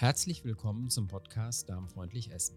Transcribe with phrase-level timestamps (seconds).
[0.00, 2.56] Herzlich willkommen zum Podcast Darmfreundlich Essen.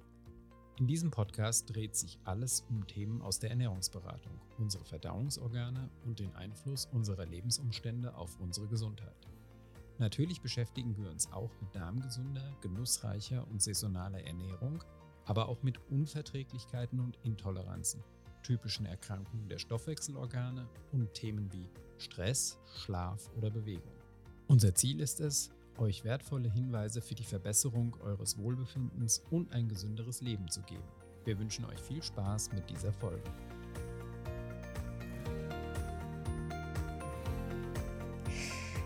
[0.79, 6.33] In diesem Podcast dreht sich alles um Themen aus der Ernährungsberatung, unsere Verdauungsorgane und den
[6.35, 9.27] Einfluss unserer Lebensumstände auf unsere Gesundheit.
[9.97, 14.81] Natürlich beschäftigen wir uns auch mit darmgesunder, genussreicher und saisonaler Ernährung,
[15.25, 18.05] aber auch mit Unverträglichkeiten und Intoleranzen,
[18.43, 23.91] typischen Erkrankungen der Stoffwechselorgane und Themen wie Stress, Schlaf oder Bewegung.
[24.47, 30.21] Unser Ziel ist es, euch wertvolle Hinweise für die Verbesserung eures Wohlbefindens und ein gesünderes
[30.21, 30.83] Leben zu geben.
[31.25, 33.29] Wir wünschen euch viel Spaß mit dieser Folge.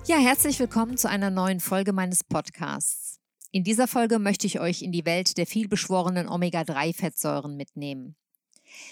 [0.06, 3.20] Ja, herzlich willkommen zu einer neuen Folge meines Podcasts.
[3.52, 8.16] In dieser Folge möchte ich euch in die Welt der vielbeschworenen Omega-3-Fettsäuren mitnehmen.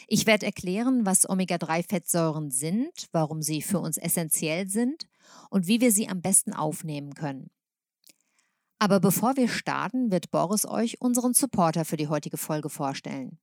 [0.08, 5.08] Ich werde erklären, was Omega-3-Fettsäuren sind, warum sie für uns essentiell sind
[5.50, 7.50] und wie wir sie am besten aufnehmen können.
[8.80, 13.40] Aber bevor wir starten, wird Boris euch unseren Supporter für die heutige Folge vorstellen.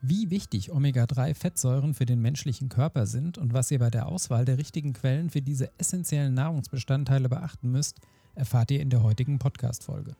[0.00, 4.56] Wie wichtig Omega-3-Fettsäuren für den menschlichen Körper sind und was ihr bei der Auswahl der
[4.56, 7.98] richtigen Quellen für diese essentiellen Nahrungsbestandteile beachten müsst,
[8.36, 10.14] erfahrt ihr in der heutigen Podcast-Folge.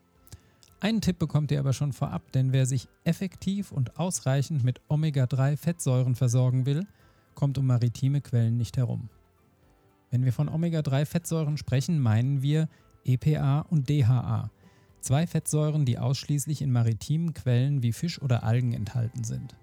[0.80, 6.16] Einen Tipp bekommt ihr aber schon vorab, denn wer sich effektiv und ausreichend mit Omega-3-Fettsäuren
[6.16, 6.86] versorgen will,
[7.34, 9.08] kommt um maritime Quellen nicht herum.
[10.10, 12.68] Wenn wir von Omega-3-Fettsäuren sprechen, meinen wir
[13.08, 14.50] EPA und DHA,
[15.00, 19.56] zwei Fettsäuren, die ausschließlich in maritimen Quellen wie Fisch oder Algen enthalten sind.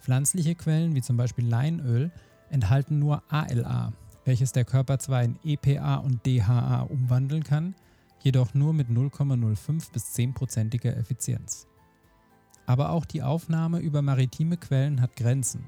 [0.00, 2.12] Pflanzliche Quellen wie zum Beispiel Leinöl
[2.48, 3.92] enthalten nur ALA,
[4.24, 7.74] welches der Körper zwar in EPA und DHA umwandeln kann,
[8.22, 11.66] jedoch nur mit 0,05 bis 10%iger Effizienz.
[12.66, 15.64] Aber auch die Aufnahme über maritime Quellen hat Grenzen.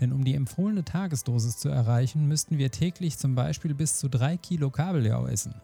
[0.00, 4.38] Denn um die empfohlene Tagesdosis zu erreichen, müssten wir täglich zum Beispiel bis zu 3
[4.38, 5.54] Kilo Kabeljau essen.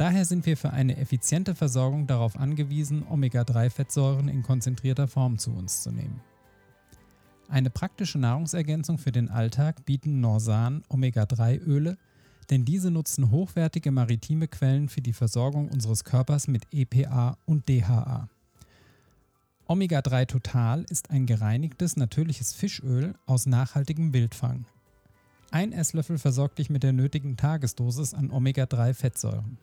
[0.00, 5.82] Daher sind wir für eine effiziente Versorgung darauf angewiesen, Omega-3-Fettsäuren in konzentrierter Form zu uns
[5.82, 6.22] zu nehmen.
[7.50, 11.98] Eine praktische Nahrungsergänzung für den Alltag bieten Norsan Omega-3-Öle,
[12.48, 18.30] denn diese nutzen hochwertige maritime Quellen für die Versorgung unseres Körpers mit EPA und DHA.
[19.66, 24.64] Omega-3 Total ist ein gereinigtes natürliches Fischöl aus nachhaltigem Wildfang.
[25.50, 29.58] Ein Esslöffel versorgt dich mit der nötigen Tagesdosis an Omega-3-Fettsäuren.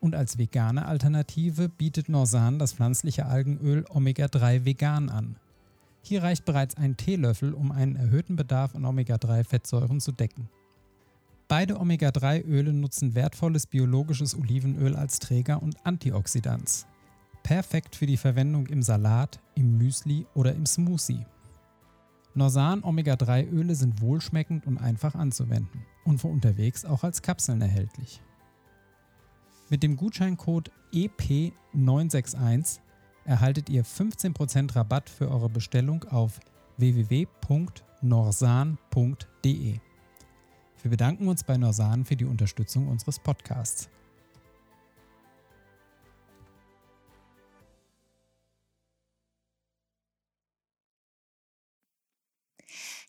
[0.00, 5.36] Und als vegane Alternative bietet Norsan das pflanzliche Algenöl Omega-3 Vegan an.
[6.02, 10.48] Hier reicht bereits ein Teelöffel, um einen erhöhten Bedarf an Omega-3-Fettsäuren zu decken.
[11.48, 16.86] Beide Omega-3-Öle nutzen wertvolles biologisches Olivenöl als Träger und Antioxidans.
[17.42, 21.24] Perfekt für die Verwendung im Salat, im Müsli oder im Smoothie.
[22.34, 28.20] Norsan Omega-3-Öle sind wohlschmeckend und einfach anzuwenden und für unterwegs auch als Kapseln erhältlich.
[29.70, 32.78] Mit dem Gutscheincode EP961
[33.26, 36.40] erhaltet ihr 15% Rabatt für eure Bestellung auf
[36.78, 37.28] www.norsan.de.
[40.80, 43.90] Wir bedanken uns bei Norsan für die Unterstützung unseres Podcasts.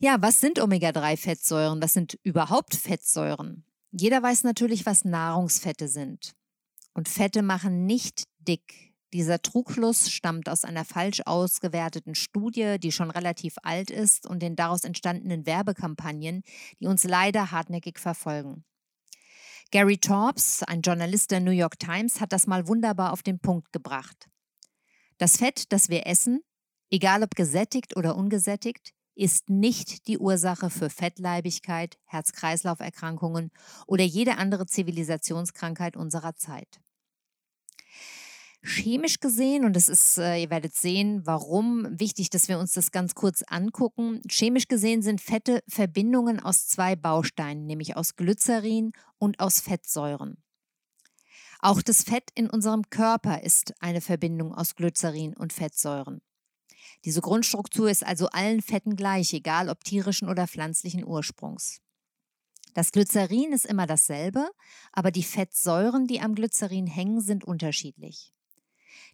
[0.02, 1.82] Ja, was sind Omega-3-Fettsäuren?
[1.82, 3.64] Was sind überhaupt Fettsäuren?
[3.92, 6.36] Jeder weiß natürlich, was Nahrungsfette sind.
[6.94, 8.94] Und Fette machen nicht dick.
[9.14, 14.56] Dieser Trugschluss stammt aus einer falsch ausgewerteten Studie, die schon relativ alt ist und den
[14.56, 16.44] daraus entstandenen Werbekampagnen,
[16.80, 18.66] die uns leider hartnäckig verfolgen.
[19.72, 23.72] Gary Torps, ein Journalist der New York Times, hat das mal wunderbar auf den Punkt
[23.72, 24.28] gebracht.
[25.18, 26.42] Das Fett, das wir essen,
[26.92, 33.52] egal ob gesättigt oder ungesättigt, ist nicht die Ursache für Fettleibigkeit, Herz-Kreislauf-Erkrankungen
[33.88, 36.80] oder jede andere Zivilisationskrankheit unserer Zeit.
[38.62, 42.92] Chemisch gesehen, und das ist, äh, ihr werdet sehen, warum wichtig, dass wir uns das
[42.92, 44.22] ganz kurz angucken.
[44.30, 50.44] Chemisch gesehen sind Fette Verbindungen aus zwei Bausteinen, nämlich aus Glycerin und aus Fettsäuren.
[51.62, 56.22] Auch das Fett in unserem Körper ist eine Verbindung aus Glycerin und Fettsäuren.
[57.06, 61.80] Diese Grundstruktur ist also allen Fetten gleich, egal ob tierischen oder pflanzlichen Ursprungs.
[62.74, 64.50] Das Glycerin ist immer dasselbe,
[64.92, 68.34] aber die Fettsäuren, die am Glycerin hängen, sind unterschiedlich.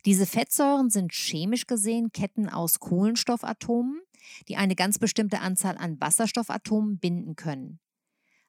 [0.06, 4.02] Diese Fettsäuren sind chemisch gesehen Ketten aus Kohlenstoffatomen,
[4.48, 7.80] die eine ganz bestimmte Anzahl an Wasserstoffatomen binden können.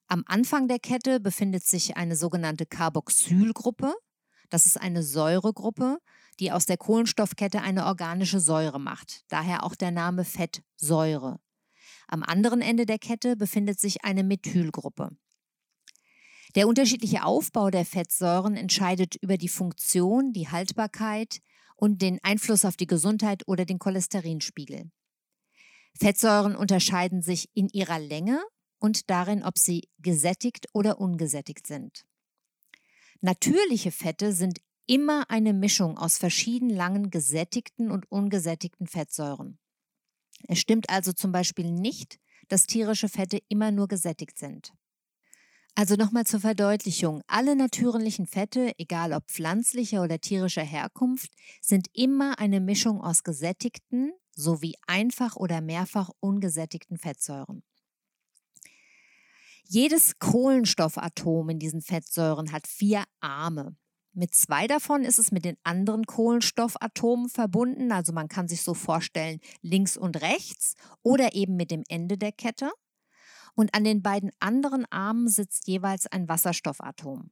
[0.08, 3.94] Am Anfang der Kette befindet sich eine sogenannte Carboxylgruppe.
[4.50, 5.98] Das ist eine Säuregruppe,
[6.40, 9.24] die aus der Kohlenstoffkette eine organische Säure macht.
[9.28, 11.38] Daher auch der Name Fettsäure.
[12.08, 15.10] Am anderen Ende der Kette befindet sich eine Methylgruppe.
[16.54, 21.40] Der unterschiedliche Aufbau der Fettsäuren entscheidet über die Funktion, die Haltbarkeit
[21.76, 24.90] und den Einfluss auf die Gesundheit oder den Cholesterinspiegel.
[25.98, 28.42] Fettsäuren unterscheiden sich in ihrer Länge
[28.78, 32.04] und darin, ob sie gesättigt oder ungesättigt sind.
[33.20, 39.58] Natürliche Fette sind immer eine Mischung aus verschieden langen gesättigten und ungesättigten Fettsäuren.
[40.48, 42.18] Es stimmt also zum Beispiel nicht,
[42.48, 44.72] dass tierische Fette immer nur gesättigt sind.
[45.74, 47.22] Also nochmal zur Verdeutlichung.
[47.26, 54.12] Alle natürlichen Fette, egal ob pflanzlicher oder tierischer Herkunft, sind immer eine Mischung aus gesättigten
[54.34, 57.62] sowie einfach oder mehrfach ungesättigten Fettsäuren.
[59.68, 63.76] Jedes Kohlenstoffatom in diesen Fettsäuren hat vier Arme.
[64.12, 68.74] Mit zwei davon ist es mit den anderen Kohlenstoffatomen verbunden, also man kann sich so
[68.74, 72.70] vorstellen, links und rechts oder eben mit dem Ende der Kette
[73.56, 77.30] und an den beiden anderen Armen sitzt jeweils ein Wasserstoffatom.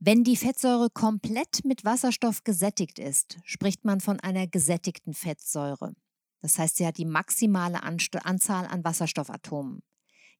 [0.00, 5.92] Wenn die Fettsäure komplett mit Wasserstoff gesättigt ist, spricht man von einer gesättigten Fettsäure.
[6.40, 9.82] Das heißt, sie hat die maximale Anzahl an Wasserstoffatomen.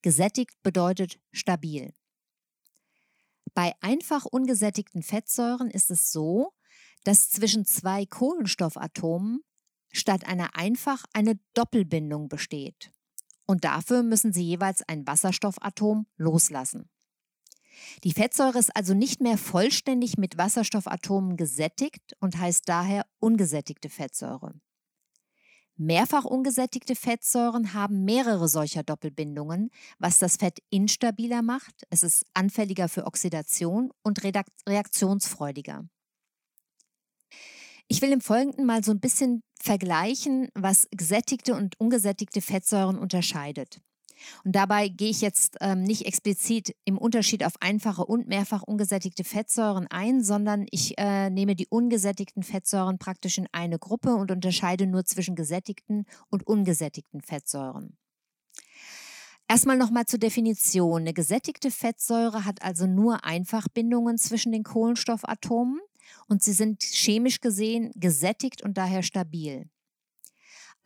[0.03, 1.93] Gesättigt bedeutet stabil.
[3.55, 6.53] Bei einfach ungesättigten Fettsäuren ist es so,
[7.05, 9.41] dass zwischen zwei Kohlenstoffatomen
[9.91, 12.93] statt einer einfach eine Doppelbindung besteht
[13.49, 16.91] und dafür müssen sie jeweils ein Wasserstoffatom loslassen.
[18.05, 24.61] Die Fettsäure ist also nicht mehr vollständig mit Wasserstoffatomen gesättigt und heißt daher ungesättigte Fettsäure.
[25.79, 32.89] Mehrfach ungesättigte Fettsäuren haben mehrere solcher Doppelbindungen, was das Fett instabiler macht, es ist anfälliger
[32.89, 34.21] für Oxidation und
[34.69, 35.85] reaktionsfreudiger.
[37.87, 43.81] Ich will im Folgenden mal so ein bisschen vergleichen, was gesättigte und ungesättigte Fettsäuren unterscheidet.
[44.45, 49.25] Und dabei gehe ich jetzt ähm, nicht explizit im Unterschied auf einfache und mehrfach ungesättigte
[49.25, 54.87] Fettsäuren ein, sondern ich äh, nehme die ungesättigten Fettsäuren praktisch in eine Gruppe und unterscheide
[54.87, 57.97] nur zwischen gesättigten und ungesättigten Fettsäuren.
[59.51, 61.01] Erstmal nochmal zur Definition.
[61.01, 65.81] Eine gesättigte Fettsäure hat also nur Einfachbindungen zwischen den Kohlenstoffatomen
[66.27, 69.71] und sie sind chemisch gesehen gesättigt und daher stabil.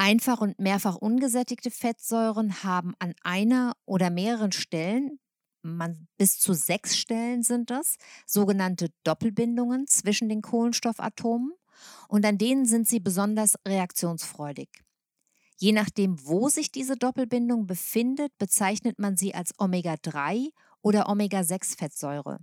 [0.04, 5.20] Einfach und mehrfach ungesättigte Fettsäuren haben an einer oder mehreren Stellen,
[5.62, 11.52] man, bis zu sechs Stellen sind das, sogenannte Doppelbindungen zwischen den Kohlenstoffatomen
[12.08, 14.70] und an denen sind sie besonders reaktionsfreudig.
[15.56, 20.48] Je nachdem, wo sich diese Doppelbindung befindet, bezeichnet man sie als Omega-3
[20.80, 22.40] oder Omega-6-Fettsäure.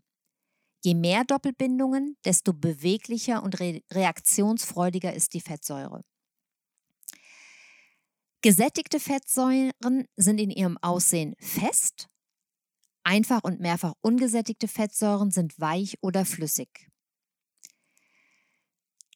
[0.86, 6.04] Je mehr Doppelbindungen, desto beweglicher und re reaktionsfreudiger ist die Fettsäure.
[8.42, 12.08] Gesättigte Fettsäuren sind in ihrem Aussehen fest,
[13.04, 16.90] einfach und mehrfach ungesättigte Fettsäuren sind weich oder flüssig.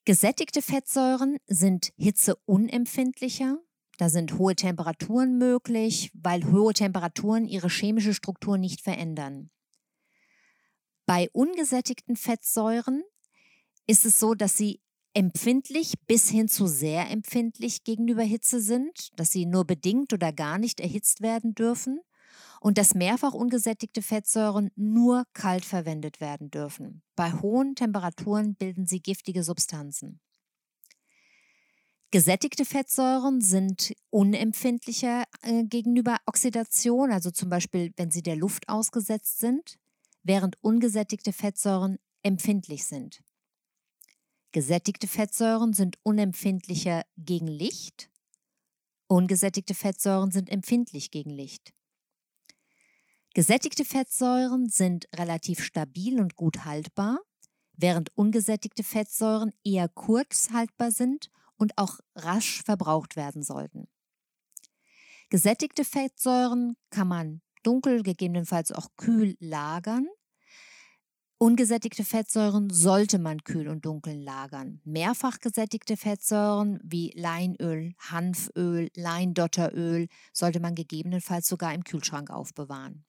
[0.04, 3.60] Gesättigte Fettsäuren sind hitzeunempfindlicher,
[3.98, 9.52] da sind hohe Temperaturen möglich, weil hohe Temperaturen ihre chemische Struktur nicht verändern.
[11.06, 13.04] Bei ungesättigten Fettsäuren
[13.88, 14.82] ist es so, dass sie
[15.14, 20.58] empfindlich bis hin zu sehr empfindlich gegenüber Hitze sind, dass sie nur bedingt oder gar
[20.58, 22.00] nicht erhitzt werden dürfen
[22.62, 27.04] und dass mehrfach ungesättigte Fettsäuren nur kalt verwendet werden dürfen.
[27.16, 30.20] Bei hohen Temperaturen bilden sie giftige Substanzen.
[32.12, 39.40] Gesättigte Fettsäuren sind unempfindlicher äh, gegenüber Oxidation, also zum Beispiel, wenn sie der Luft ausgesetzt
[39.40, 39.80] sind
[40.24, 43.22] während ungesättigte Fettsäuren empfindlich sind.
[44.54, 48.12] Gesättigte Fettsäuren sind unempfindlicher gegen Licht,
[49.08, 51.74] ungesättigte Fettsäuren sind empfindlich gegen Licht.
[53.34, 57.20] Gesättigte Fettsäuren sind relativ stabil und gut haltbar,
[57.72, 63.88] während ungesättigte Fettsäuren eher kurz haltbar sind und auch rasch verbraucht werden sollten.
[65.32, 70.08] Gesättigte Fettsäuren kann man dunkel, gegebenenfalls auch kühl lagern.
[71.44, 74.80] Ungesättigte Fettsäuren sollte man kühl und dunkel lagern.
[74.86, 83.04] Mehrfach gesättigte Fettsäuren wie Leinöl, Hanföl, Leindotteröl sollte man gegebenenfalls sogar im Kühlschrank aufbewahren.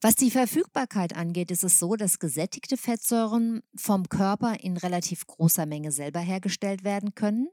[0.00, 5.66] Was die Verfügbarkeit angeht, ist es so, dass gesättigte Fettsäuren vom Körper in relativ großer
[5.66, 7.48] Menge selber hergestellt werden können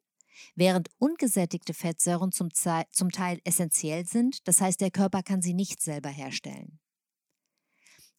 [0.53, 6.09] während ungesättigte Fettsäuren zum, Teil essentiell sind, das heißt der Körper kann sie nicht selber
[6.09, 6.79] herstellen.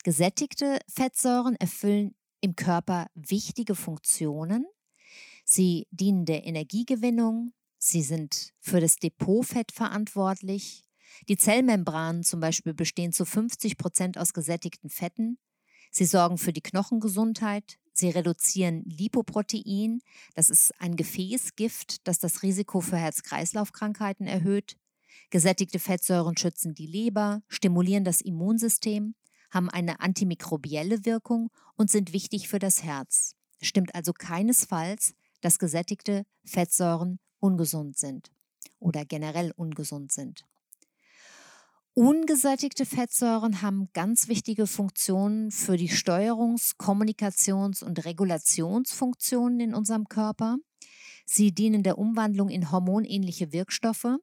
[0.05, 4.67] Gesättigte Fettsäuren erfüllen im Körper wichtige Funktionen.
[5.45, 10.85] Sie dienen der Energiegewinnung, sie sind für das Depotfett verantwortlich,
[11.29, 15.39] Die Zellmembranen zum Beispiel bestehen zu 50 Prozent aus gesättigten Fetten.
[15.91, 17.79] Sie sorgen für die Knochengesundheit.
[17.93, 20.01] Sie reduzieren Lipoprotein.
[20.35, 24.79] Das ist ein Gefäßgift, das das Risiko für Herz-Kreislauf-Krankheiten erhöht.
[25.29, 29.15] Gesättigte Fettsäuren schützen die Leber, stimulieren das Immunsystem,
[29.53, 33.37] haben eine antimikrobielle Wirkung und sind wichtig für das Herz.
[33.61, 38.33] Stimmt also keinesfalls, dass gesättigte Fettsäuren ungesund sind
[38.79, 40.45] oder generell ungesund sind.
[41.95, 50.57] Ungesättigte Fettsäuren haben ganz wichtige Funktionen für die Steuerungs-, Kommunikations- und Regulationsfunktionen in unserem Körper.
[51.27, 54.17] Sie dienen der Umwandlung in hormonähnliche Wirkstoffe,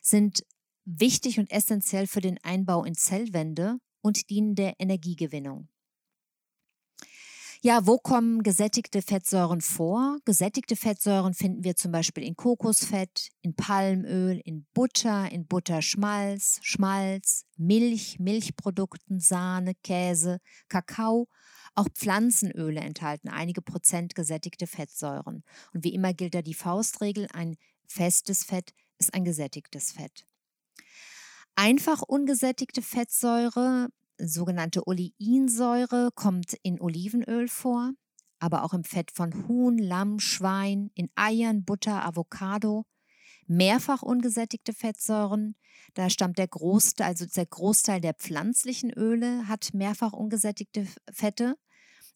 [0.00, 0.46] sind
[0.86, 5.68] wichtig und essentiell für den Einbau in Zellwände und dienen der Energiegewinnung.
[7.62, 10.18] Ja, wo kommen gesättigte Fettsäuren vor?
[10.24, 17.44] Gesättigte Fettsäuren finden wir zum Beispiel in Kokosfett, in Palmöl, in Butter, in Butterschmalz, Schmalz,
[17.56, 21.26] Milch, Milchprodukten, Sahne, Käse, Kakao.
[21.74, 25.42] Auch Pflanzenöle enthalten einige Prozent gesättigte Fettsäuren.
[25.72, 27.56] Und wie immer gilt da die Faustregel, ein
[27.88, 30.26] festes Fett ist ein gesättigtes Fett.
[31.58, 37.92] Einfach ungesättigte Fettsäure sogenannte Oleinsäure kommt in Olivenöl vor,
[38.38, 42.84] aber auch im Fett von Huhn, Lamm, Schwein, in Eiern, Butter, Avocado.
[43.46, 45.54] Mehrfach ungesättigte Fettsäuren,
[45.94, 51.56] da stammt der Großteil, also der Großteil der pflanzlichen Öle hat mehrfach ungesättigte Fette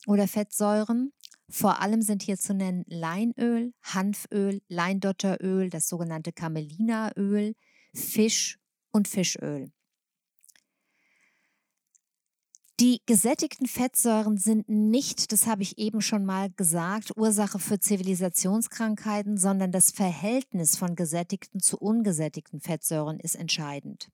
[0.07, 1.13] oder Fettsäuren.
[1.49, 7.55] Vor allem sind hier zu nennen Leinöl, Hanföl, Leindotteröl, das sogenannte Camelinaöl,
[7.95, 8.60] Fisch
[8.93, 9.71] und Fischöl.
[12.81, 19.37] Die gesättigten Fettsäuren sind nicht, das habe ich eben schon mal gesagt, Ursache für Zivilisationskrankheiten,
[19.37, 24.09] sondern das Verhältnis von gesättigten zu ungesättigten Fettsäuren ist entscheidend.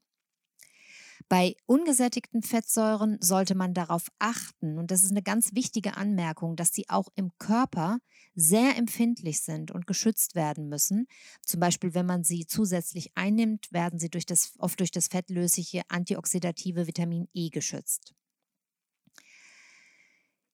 [1.29, 6.73] Bei ungesättigten Fettsäuren sollte man darauf achten, und das ist eine ganz wichtige Anmerkung, dass
[6.73, 7.99] sie auch im Körper
[8.37, 11.07] sehr empfindlich sind und geschützt werden müssen.
[11.45, 15.83] Zum Beispiel, wenn man sie zusätzlich einnimmt, werden sie durch das, oft durch das fettlösliche
[15.89, 18.15] antioxidative Vitamin E geschützt.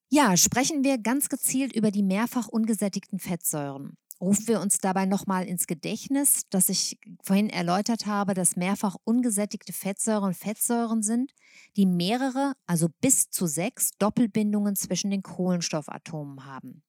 [0.09, 3.97] Ja, sprechen wir ganz gezielt über die mehrfach ungesättigten Fettsäuren.
[4.23, 9.73] Rufen wir uns dabei nochmal ins Gedächtnis, dass ich vorhin erläutert habe, dass mehrfach ungesättigte
[9.73, 11.33] Fettsäuren Fettsäuren sind,
[11.75, 16.83] die mehrere, also bis zu sechs Doppelbindungen zwischen den Kohlenstoffatomen haben.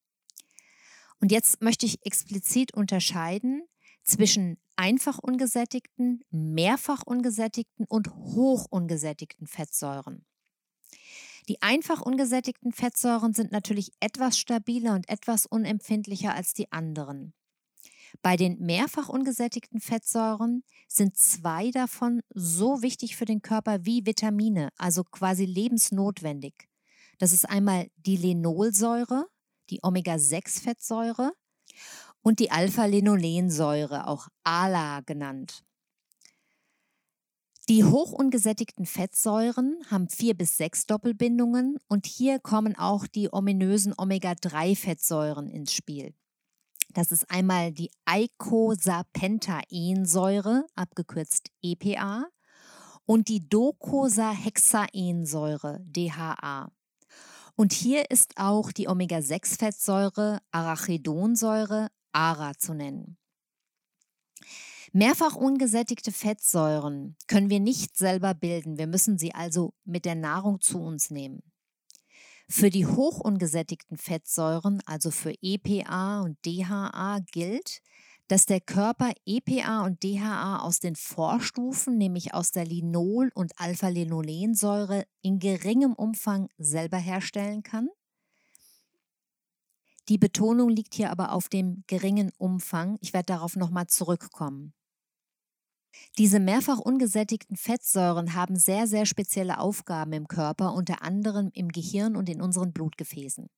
[1.21, 3.65] Und jetzt möchte ich explizit unterscheiden
[4.05, 10.25] zwischen einfach ungesättigten, mehrfach ungesättigten und hoch ungesättigten Fettsäuren.
[11.49, 17.35] Die einfach ungesättigten Fettsäuren sind natürlich etwas stabiler und etwas unempfindlicher als die anderen.
[18.23, 24.71] Bei den mehrfach ungesättigten Fettsäuren sind zwei davon so wichtig für den Körper wie Vitamine,
[24.79, 26.69] also quasi lebensnotwendig.
[27.19, 29.27] Das ist einmal die Linolsäure,
[29.71, 31.33] die Omega-6-Fettsäure
[32.23, 35.65] und die Alpha-Linolensäure, auch ALA genannt.
[37.71, 45.49] Die hochungesättigten Fettsäuren haben vier bis sechs Doppelbindungen und hier kommen auch die ominösen Omega-3-Fettsäuren
[45.49, 46.13] ins Spiel.
[46.91, 52.27] Das ist einmal die Eicosapentaensäure, abgekürzt EPA,
[53.07, 56.71] und die Docosahexaensäure, DHA.
[57.57, 63.17] Und hier ist auch die Omega-6-Fettsäure Arachidonsäure, ARA, zu nennen.
[64.97, 68.79] Mehrfach ungesättigte Fettsäuren können wir nicht selber bilden.
[68.79, 71.43] Wir müssen sie also mit der Nahrung zu uns nehmen.
[72.49, 77.81] Für die hochungesättigten Fettsäuren, also für EPA und DHA, gilt,
[78.29, 85.07] dass der Körper EPA und DHA aus den Vorstufen, nämlich aus der Linol- und Alpha-Linolensäure,
[85.23, 87.89] in geringem Umfang selber herstellen kann.
[90.09, 92.97] Die Betonung liegt hier aber auf dem geringen Umfang.
[93.01, 94.73] Ich werde darauf nochmal zurückkommen.
[96.19, 102.17] Diese mehrfach ungesättigten Fettsäuren haben sehr, sehr spezielle Aufgaben im Körper, unter anderem im Gehirn
[102.17, 103.49] und in unseren Blutgefäßen.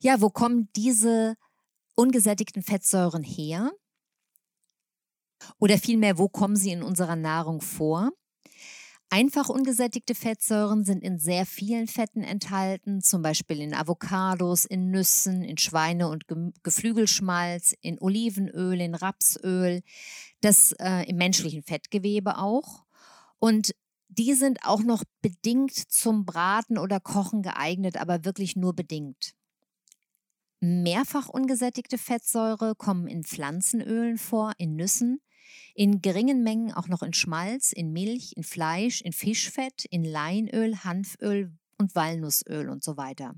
[0.00, 1.36] Ja, wo kommen diese
[1.94, 3.72] ungesättigten Fettsäuren her?
[5.58, 8.10] Oder vielmehr, wo kommen sie in unserer Nahrung vor?
[9.14, 15.44] Einfach ungesättigte Fettsäuren sind in sehr vielen Fetten enthalten, zum Beispiel in Avocados, in Nüssen,
[15.44, 16.24] in Schweine- und
[16.64, 19.82] Geflügelschmalz, in Olivenöl, in Rapsöl,
[20.40, 22.86] das äh, im menschlichen Fettgewebe auch.
[23.38, 23.76] Und
[24.08, 29.36] die sind auch noch bedingt zum Braten oder Kochen geeignet, aber wirklich nur bedingt.
[30.58, 35.20] Mehrfach ungesättigte Fettsäure kommen in Pflanzenölen vor, in Nüssen,
[35.74, 40.84] in geringen Mengen auch noch in Schmalz, in Milch, in Fleisch, in Fischfett, in Leinöl,
[40.84, 43.34] Hanföl und Walnussöl und so weiter.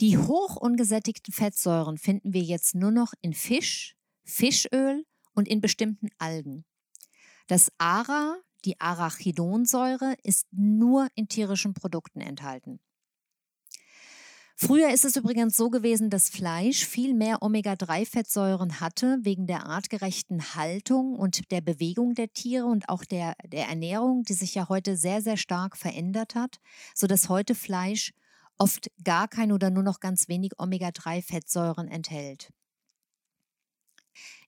[0.00, 6.08] Die hoch ungesättigten Fettsäuren finden wir jetzt nur noch in Fisch, Fischöl und in bestimmten
[6.18, 6.64] Algen.
[7.46, 12.80] Das ARA, die Arachidonsäure, ist nur in tierischen Produkten enthalten.
[14.58, 20.54] Früher ist es übrigens so gewesen, dass Fleisch viel mehr Omega-3-Fettsäuren hatte, wegen der artgerechten
[20.54, 24.96] Haltung und der Bewegung der Tiere und auch der, der Ernährung, die sich ja heute
[24.96, 26.56] sehr, sehr stark verändert hat,
[26.94, 28.14] sodass heute Fleisch
[28.56, 32.50] oft gar kein oder nur noch ganz wenig Omega-3-Fettsäuren enthält.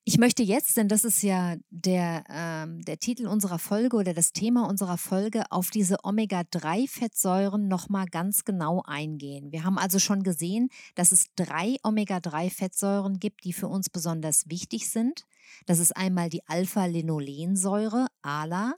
[0.04, 4.32] Ich möchte jetzt, denn das ist ja der, ähm, der Titel unserer Folge oder das
[4.32, 9.52] Thema unserer Folge, auf diese Omega-3-Fettsäuren nochmal ganz genau eingehen.
[9.52, 14.88] Wir haben also schon gesehen, dass es drei Omega-3-Fettsäuren gibt, die für uns besonders wichtig
[14.88, 15.24] sind.
[15.66, 18.76] Das ist einmal die Alpha-Linolensäure, ALA,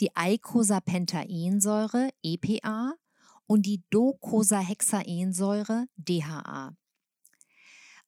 [0.00, 2.94] die Eicosapentaensäure, EPA,
[3.46, 6.74] und die Docosahexaensäure, DHA.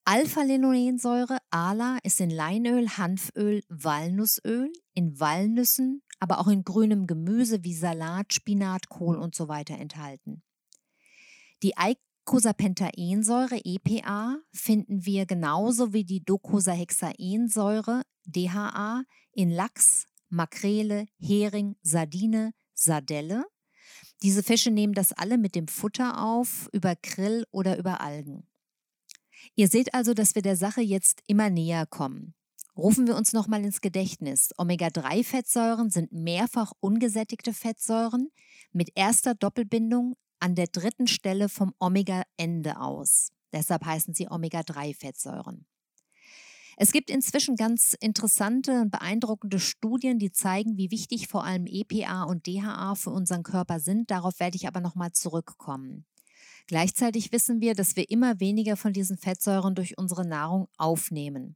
[0.03, 7.75] Alpha-Linolensäure, ALA, ist in Leinöl, Hanföl, Walnussöl, in Walnüssen, aber auch in grünem Gemüse wie
[7.75, 10.41] Salat, Spinat, Kohl und so weiter enthalten.
[11.61, 19.03] Die Eicosapentaensäure, EPA, finden wir genauso wie die Docosahexaensäure, DHA,
[19.33, 23.45] in Lachs, Makrele, Hering, Sardine, Sardelle.
[24.23, 28.47] Diese Fische nehmen das alle mit dem Futter auf, über Grill oder über Algen.
[29.55, 32.33] Ihr seht also, dass wir der Sache jetzt immer näher kommen.
[32.77, 34.51] Rufen wir uns nochmal ins Gedächtnis.
[34.57, 38.29] Omega-3-Fettsäuren sind mehrfach ungesättigte Fettsäuren
[38.71, 43.31] mit erster Doppelbindung an der dritten Stelle vom Omega-Ende aus.
[43.51, 45.65] Deshalb heißen sie Omega-3-Fettsäuren.
[46.77, 52.23] Es gibt inzwischen ganz interessante und beeindruckende Studien, die zeigen, wie wichtig vor allem EPA
[52.23, 54.09] und DHA für unseren Körper sind.
[54.09, 56.05] Darauf werde ich aber nochmal zurückkommen.
[56.67, 61.55] Gleichzeitig wissen wir, dass wir immer weniger von diesen Fettsäuren durch unsere Nahrung aufnehmen.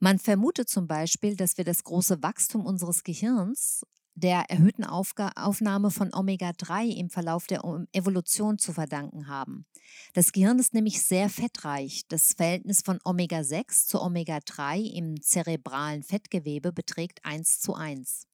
[0.00, 3.82] Man vermutet zum Beispiel, dass wir das große Wachstum unseres Gehirns
[4.14, 9.64] der erhöhten Aufga Aufnahme von Omega-3 im Verlauf der Evolution zu verdanken haben.
[10.12, 12.02] Das Gehirn ist nämlich sehr fettreich.
[12.08, 18.27] Das Verhältnis von Omega-6 zu Omega-3 im zerebralen Fettgewebe beträgt 1 zu 1.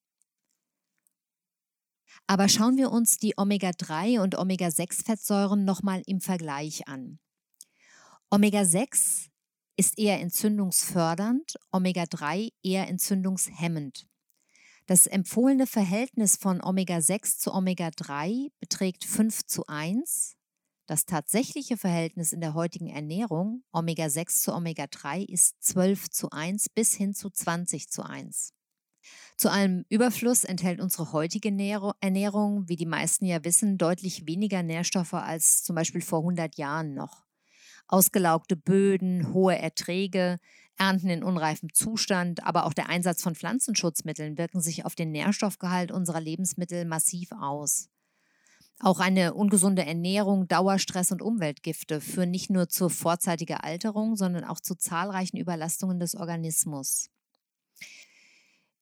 [2.26, 7.18] Aber schauen wir uns die Omega-3 und Omega-6-Fettsäuren nochmal im Vergleich an.
[8.30, 9.28] Omega-6
[9.76, 14.06] ist eher entzündungsfördernd, Omega-3 eher entzündungshemmend.
[14.86, 20.36] Das empfohlene Verhältnis von Omega-6 zu Omega-3 beträgt 5 zu 1.
[20.86, 26.94] Das tatsächliche Verhältnis in der heutigen Ernährung, Omega-6 zu Omega-3, ist 12 zu 1 bis
[26.94, 28.53] hin zu 20 zu 1.
[29.36, 35.14] Zu allem Überfluss enthält unsere heutige Ernährung, wie die meisten ja wissen, deutlich weniger Nährstoffe
[35.14, 37.24] als zum Beispiel vor 100 Jahren noch.
[37.86, 40.38] Ausgelaugte Böden, hohe Erträge,
[40.76, 45.92] Ernten in unreifem Zustand, aber auch der Einsatz von Pflanzenschutzmitteln wirken sich auf den Nährstoffgehalt
[45.92, 47.88] unserer Lebensmittel massiv aus.
[48.80, 54.58] Auch eine ungesunde Ernährung, Dauerstress und Umweltgifte führen nicht nur zur vorzeitigen Alterung, sondern auch
[54.58, 57.10] zu zahlreichen Überlastungen des Organismus.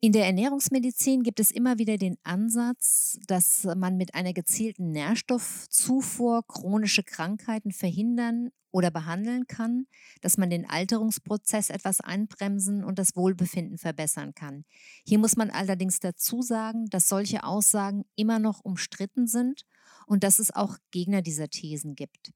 [0.04, 6.44] In der Ernährungsmedizin gibt es immer wieder den Ansatz, dass man mit einer gezielten Nährstoffzufuhr
[6.44, 9.86] chronische Krankheiten verhindern oder behandeln kann,
[10.20, 14.64] dass man den Alterungsprozess etwas einbremsen und das Wohlbefinden verbessern kann.
[15.06, 19.66] Hier muss man allerdings dazu sagen, dass solche Aussagen immer noch umstritten sind
[20.08, 22.32] und dass es auch Gegner dieser Thesen gibt.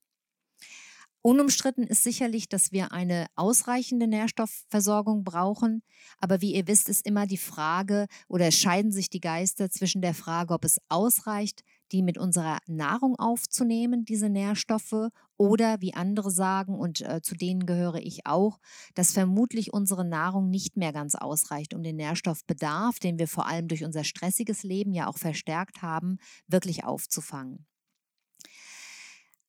[1.26, 5.82] Unumstritten ist sicherlich, dass wir eine ausreichende Nährstoffversorgung brauchen.
[6.18, 10.14] Aber wie ihr wisst, ist immer die Frage oder scheiden sich die Geister zwischen der
[10.14, 16.78] Frage, ob es ausreicht, die mit unserer Nahrung aufzunehmen, diese Nährstoffe, oder wie andere sagen,
[16.78, 18.60] und äh, zu denen gehöre ich auch,
[18.94, 23.66] dass vermutlich unsere Nahrung nicht mehr ganz ausreicht, um den Nährstoffbedarf, den wir vor allem
[23.66, 27.66] durch unser stressiges Leben ja auch verstärkt haben, wirklich aufzufangen.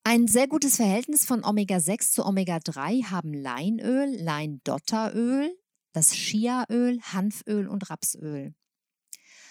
[0.10, 5.54] Ein sehr gutes Verhältnis von Omega-6 zu Omega-3 haben Leinöl, Leindotteröl,
[5.92, 8.56] das Chiaöl, Hanföl und Rapsöl.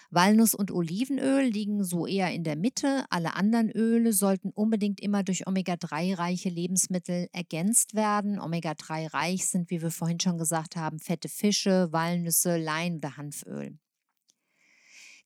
[0.09, 3.05] Walnuss- und Olivenöl liegen so eher in der Mitte.
[3.11, 8.41] Alle anderen Öle sollten unbedingt immer durch Omega-3-reiche Lebensmittel ergänzt werden.
[8.41, 13.79] Omega-3-reich sind, wie wir vorhin schon gesagt haben, fette Fische, Walnüsse, Lein oder Hanföl.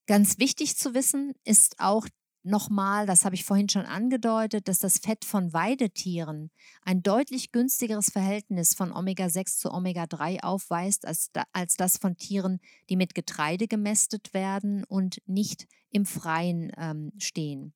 [0.09, 2.09] Ganz wichtig zu wissen ist auch,
[2.43, 6.51] nochmal, das habe ich vorhin schon angedeutet, dass das Fett von Weidetieren
[6.83, 12.97] ein deutlich günstigeres Verhältnis von Omega-6 zu Omega-3 aufweist als, als das von Tieren, die
[12.97, 17.75] mit Getreide gemästet werden und nicht im Freien ähm, stehen.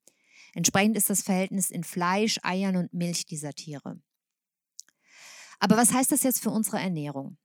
[0.55, 4.01] Entsprechend ist das Verhältnis in Fleisch, Eiern und Milch dieser Tiere.
[5.59, 7.37] Aber was heißt das jetzt für unsere Ernährung?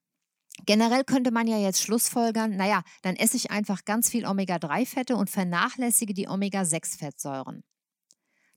[0.66, 5.30] Generell könnte man ja jetzt schlussfolgern, naja, dann esse ich einfach ganz viel Omega-3-Fette und
[5.30, 7.64] vernachlässige die Omega-6-Fettsäuren.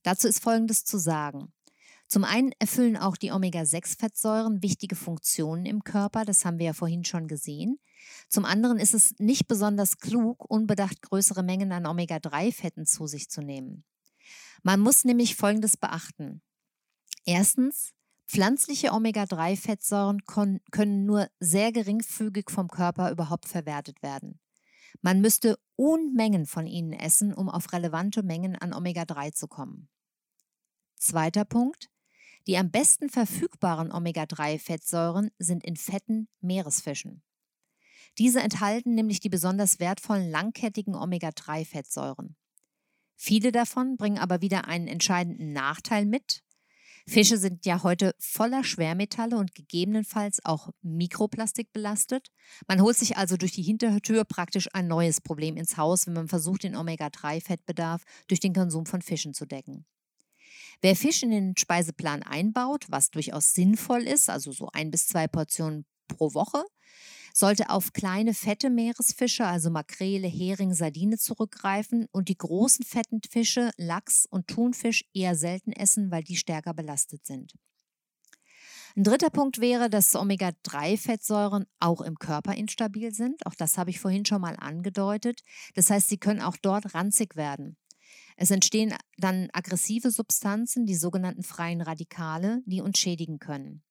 [0.02, 1.52] Dazu ist Folgendes zu sagen.
[2.08, 7.04] Zum einen erfüllen auch die Omega-6-Fettsäuren wichtige Funktionen im Körper, das haben wir ja vorhin
[7.04, 7.78] schon gesehen.
[8.28, 13.40] Zum anderen ist es nicht besonders klug, unbedacht größere Mengen an Omega-3-Fetten zu sich zu
[13.40, 13.84] nehmen.
[14.62, 16.42] Man muss nämlich Folgendes beachten.
[17.24, 17.92] Erstens,
[18.33, 24.40] Pflanzliche Omega-3-Fettsäuren können nur sehr geringfügig vom Körper überhaupt verwertet werden.
[25.03, 29.90] Man müsste Unmengen von ihnen essen, um auf relevante Mengen an Omega-3 zu kommen.
[30.97, 31.90] Zweiter Punkt.
[32.47, 37.23] Die am besten verfügbaren Omega-3-Fettsäuren sind in fetten Meeresfischen.
[38.16, 42.35] Diese enthalten nämlich die besonders wertvollen langkettigen Omega-3-Fettsäuren.
[43.14, 46.42] Viele davon bringen aber wieder einen entscheidenden Nachteil mit,
[47.06, 52.28] Fische sind ja heute voller Schwermetalle und gegebenenfalls auch Mikroplastik belastet.
[52.68, 56.28] Man holt sich also durch die Hintertür praktisch ein neues Problem ins Haus, wenn man
[56.28, 59.84] versucht, den Omega-3-Fettbedarf durch den Konsum von Fischen zu decken.
[60.80, 65.28] Wer Fisch in den Speiseplan einbaut, was durchaus sinnvoll ist, also so ein bis zwei
[65.28, 66.64] Portionen pro Woche,
[67.33, 73.71] sollte auf kleine fette Meeresfische, also Makrele, Hering, Sardine zurückgreifen und die großen fetten Fische,
[73.77, 77.53] Lachs und Thunfisch eher selten essen, weil die stärker belastet sind.
[78.95, 83.47] Ein dritter Punkt wäre, dass Omega-3-Fettsäuren auch im Körper instabil sind.
[83.47, 85.40] Auch das habe ich vorhin schon mal angedeutet.
[85.75, 87.79] Das heißt, sie können auch dort ranzig werden.
[88.37, 93.83] Es entstehen dann aggressive Substanzen, die sogenannten freien Radikale, die uns schädigen können.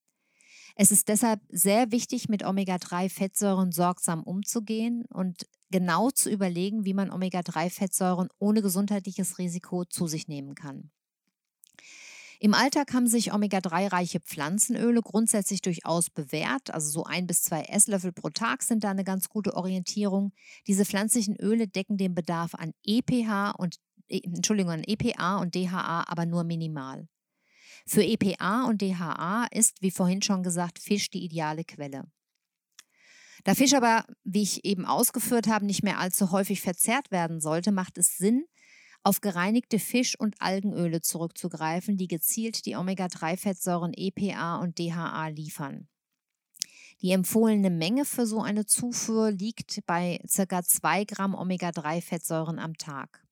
[0.76, 7.12] Es ist deshalb sehr wichtig, mit Omega-3-Fettsäuren sorgsam umzugehen und genau zu überlegen, wie man
[7.12, 10.92] Omega-3-Fettsäuren ohne gesundheitliches Risiko zu sich nehmen kann.
[12.44, 16.74] Im Alltag haben sich Omega-3-reiche Pflanzenöle grundsätzlich durchaus bewährt.
[16.74, 20.32] Also so ein bis zwei Esslöffel pro Tag sind da eine ganz gute Orientierung.
[20.66, 23.76] Diese pflanzlichen Öle decken den Bedarf an EPH und
[24.08, 27.08] äh, Entschuldigung, an EPA und DHA aber nur minimal.
[27.86, 32.04] Für EPA und DHA ist, wie vorhin schon gesagt, Fisch die ideale Quelle.
[33.44, 37.72] Da Fisch aber, wie ich eben ausgeführt habe, nicht mehr allzu häufig verzehrt werden sollte,
[37.72, 38.46] macht es Sinn,
[39.04, 45.88] auf gereinigte Fisch- und Algenöle zurückzugreifen, die gezielt die Omega-3-Fettsäuren EPA und DHA liefern.
[47.02, 50.62] Die empfohlene Menge für so eine Zufuhr liegt bei ca.
[50.62, 53.26] 2 Gramm Omega-3-Fettsäuren am Tag.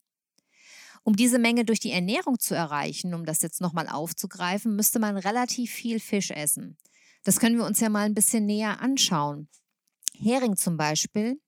[1.03, 5.17] Um diese Menge durch die Ernährung zu erreichen, um das jetzt nochmal aufzugreifen, müsste man
[5.17, 6.77] relativ viel Fisch essen.
[7.23, 9.49] Das können wir uns ja mal ein bisschen näher anschauen.
[10.17, 11.39] Hering zum Beispiel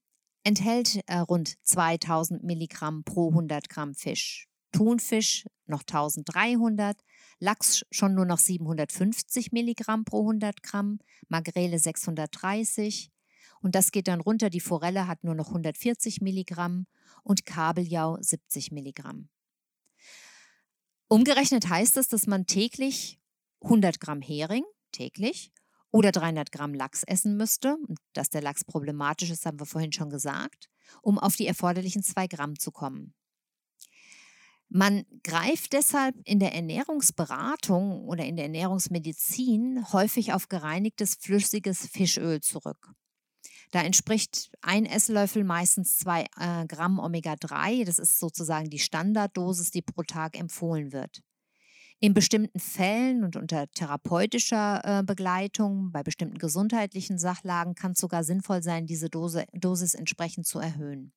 [0.44, 4.48] enthält äh, rund 2000 Milligramm pro 100 Gramm Fisch.
[4.72, 6.96] Thunfisch noch 1300,
[7.38, 13.10] Lachs schon nur noch 750 Milligramm pro 100 Gramm, Magrele 630
[13.60, 14.50] und das geht dann runter.
[14.50, 16.86] Die Forelle hat nur noch 140 Milligramm
[17.22, 19.28] und Kabeljau 70 Milligramm.
[21.12, 23.20] Umgerechnet heißt es, dass man täglich
[23.60, 25.52] 100 Gramm Hering, täglich,
[25.90, 27.76] oder 300 Gramm Lachs essen müsste.
[28.14, 30.70] Dass der Lachs problematisch ist, haben wir vorhin schon gesagt,
[31.02, 33.12] um auf die erforderlichen 2 Gramm zu kommen.
[34.70, 42.40] Man greift deshalb in der Ernährungsberatung oder in der Ernährungsmedizin häufig auf gereinigtes flüssiges Fischöl
[42.40, 42.90] zurück.
[43.72, 47.86] Da entspricht ein Esslöffel meistens zwei äh, Gramm Omega-3.
[47.86, 51.22] Das ist sozusagen die Standarddosis, die pro Tag empfohlen wird.
[51.98, 58.24] In bestimmten Fällen und unter therapeutischer äh, Begleitung, bei bestimmten gesundheitlichen Sachlagen kann es sogar
[58.24, 61.14] sinnvoll sein, diese Dose, Dosis entsprechend zu erhöhen.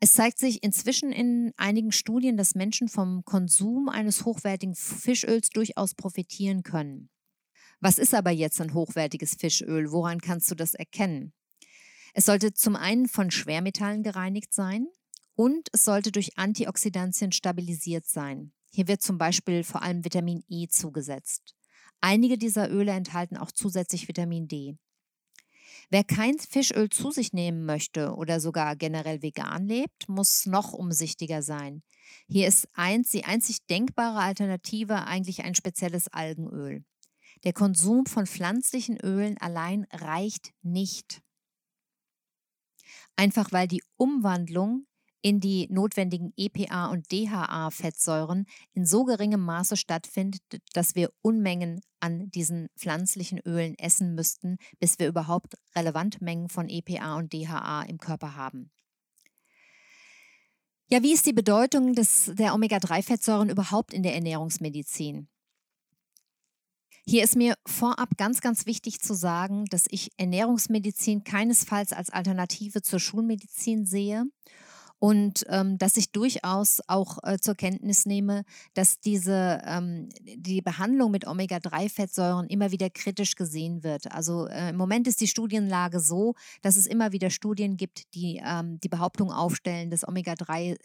[0.00, 5.94] Es zeigt sich inzwischen in einigen Studien, dass Menschen vom Konsum eines hochwertigen Fischöls durchaus
[5.94, 7.08] profitieren können.
[7.80, 9.90] Was ist aber jetzt ein hochwertiges Fischöl?
[9.90, 11.32] Woran kannst du das erkennen?
[12.12, 14.86] Es sollte zum einen von Schwermetallen gereinigt sein
[15.34, 18.52] und es sollte durch Antioxidantien stabilisiert sein.
[18.72, 21.54] Hier wird zum Beispiel vor allem Vitamin E zugesetzt.
[22.00, 24.76] Einige dieser Öle enthalten auch zusätzlich Vitamin D.
[25.88, 31.42] Wer kein Fischöl zu sich nehmen möchte oder sogar generell vegan lebt, muss noch umsichtiger
[31.42, 31.82] sein.
[32.28, 36.84] Hier ist eins, die einzig denkbare Alternative eigentlich ein spezielles Algenöl.
[37.44, 41.22] Der Konsum von pflanzlichen Ölen allein reicht nicht.
[43.16, 44.86] Einfach weil die Umwandlung
[45.22, 52.30] in die notwendigen EPA und DHA-Fettsäuren in so geringem Maße stattfindet, dass wir Unmengen an
[52.30, 57.98] diesen pflanzlichen Ölen essen müssten, bis wir überhaupt relevante Mengen von EPA und DHA im
[57.98, 58.70] Körper haben.
[60.88, 65.28] Ja, wie ist die Bedeutung des, der Omega-3-Fettsäuren überhaupt in der Ernährungsmedizin?
[67.10, 72.82] Hier ist mir vorab ganz, ganz wichtig zu sagen, dass ich Ernährungsmedizin keinesfalls als Alternative
[72.82, 74.26] zur Schulmedizin sehe
[75.00, 78.44] und ähm, dass ich durchaus auch äh, zur Kenntnis nehme,
[78.74, 84.12] dass diese ähm, die Behandlung mit Omega-3-Fettsäuren immer wieder kritisch gesehen wird.
[84.12, 88.40] Also äh, im Moment ist die Studienlage so, dass es immer wieder Studien gibt, die
[88.44, 90.76] ähm, die Behauptung aufstellen, dass Omega-3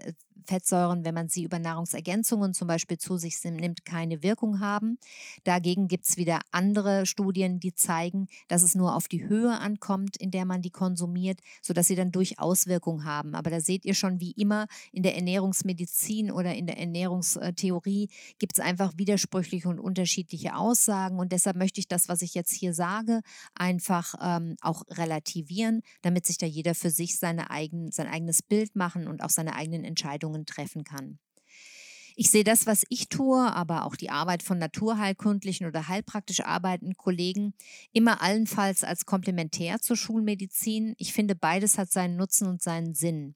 [0.45, 4.97] Fettsäuren, wenn man sie über Nahrungsergänzungen zum Beispiel zu sich nimmt, keine Wirkung haben.
[5.43, 10.17] Dagegen gibt es wieder andere Studien, die zeigen, dass es nur auf die Höhe ankommt,
[10.17, 13.35] in der man die konsumiert, sodass sie dann durchaus Wirkung haben.
[13.35, 18.53] Aber da seht ihr schon, wie immer in der Ernährungsmedizin oder in der Ernährungstheorie gibt
[18.53, 21.19] es einfach widersprüchliche und unterschiedliche Aussagen.
[21.19, 23.21] Und deshalb möchte ich das, was ich jetzt hier sage,
[23.53, 28.75] einfach ähm, auch relativieren, damit sich da jeder für sich seine eigen, sein eigenes Bild
[28.75, 31.19] machen und auch seine eigenen Entscheidungen treffen kann.
[32.17, 36.95] Ich sehe das, was ich tue, aber auch die Arbeit von naturheilkundlichen oder heilpraktisch arbeitenden
[36.95, 37.53] Kollegen
[37.91, 40.95] immer allenfalls als komplementär zur Schulmedizin.
[40.97, 43.35] Ich finde, beides hat seinen Nutzen und seinen Sinn.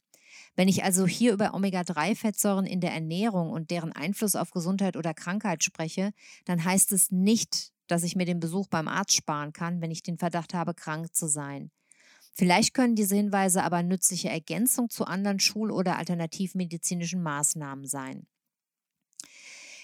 [0.56, 5.14] Wenn ich also hier über Omega-3-Fettsäuren in der Ernährung und deren Einfluss auf Gesundheit oder
[5.14, 6.12] Krankheit spreche,
[6.46, 10.04] dann heißt es nicht, dass ich mir den Besuch beim Arzt sparen kann, wenn ich
[10.04, 11.72] den Verdacht habe, krank zu sein.
[12.40, 18.28] Vielleicht können diese Hinweise aber nützliche Ergänzung zu anderen schul- oder alternativmedizinischen Maßnahmen sein.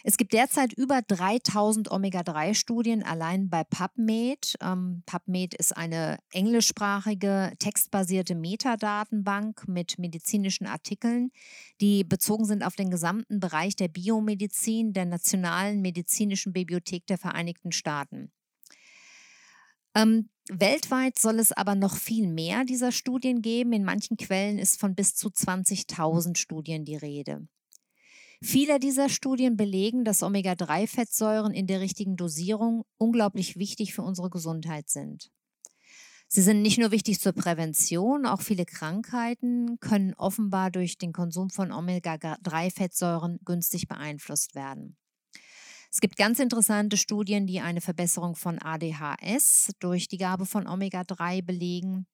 [0.05, 4.55] Es gibt derzeit über 3000 Omega-3-Studien allein bei PubMed.
[4.61, 11.31] Ähm, PubMed ist eine englischsprachige, textbasierte Metadatenbank mit medizinischen Artikeln,
[11.81, 17.73] die bezogen sind auf den gesamten Bereich der Biomedizin der Nationalen Medizinischen Bibliothek der Vereinigten
[17.73, 18.31] Staaten.
[19.93, 23.73] Ähm, weltweit soll es aber noch viel mehr dieser Studien geben.
[23.73, 27.47] In manchen Quellen ist von bis zu 20.000 Studien die Rede.
[28.41, 34.89] Viele dieser Studien belegen, dass Omega-3-Fettsäuren in der richtigen Dosierung unglaublich wichtig für unsere Gesundheit
[34.89, 35.31] sind.
[36.27, 41.49] Sie sind nicht nur wichtig zur Prävention, auch viele Krankheiten können offenbar durch den Konsum
[41.49, 44.97] von Omega-3-Fettsäuren günstig beeinflusst werden.
[45.95, 51.41] Es gibt ganz interessante Studien, die eine Verbesserung von ADHS durch die Gabe von Omega-3
[51.41, 52.05] belegen.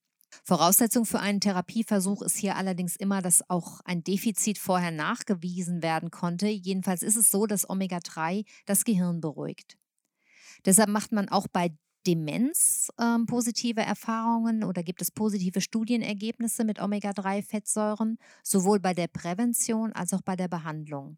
[0.43, 6.11] Voraussetzung für einen Therapieversuch ist hier allerdings immer, dass auch ein Defizit vorher nachgewiesen werden
[6.11, 6.45] konnte.
[6.45, 9.79] Jedenfalls ist es so, dass Omega-3 das Gehirn beruhigt.
[10.63, 16.79] Deshalb macht man auch bei Demenz äh, positive Erfahrungen oder gibt es positive Studienergebnisse mit
[16.79, 21.17] Omega-3-Fettsäuren, sowohl bei der Prävention als auch bei der Behandlung.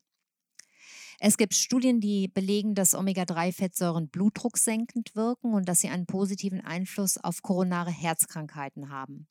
[1.25, 7.17] Es gibt Studien, die belegen, dass Omega-3-Fettsäuren blutdrucksenkend wirken und dass sie einen positiven Einfluss
[7.17, 9.29] auf koronare Herzkrankheiten haben.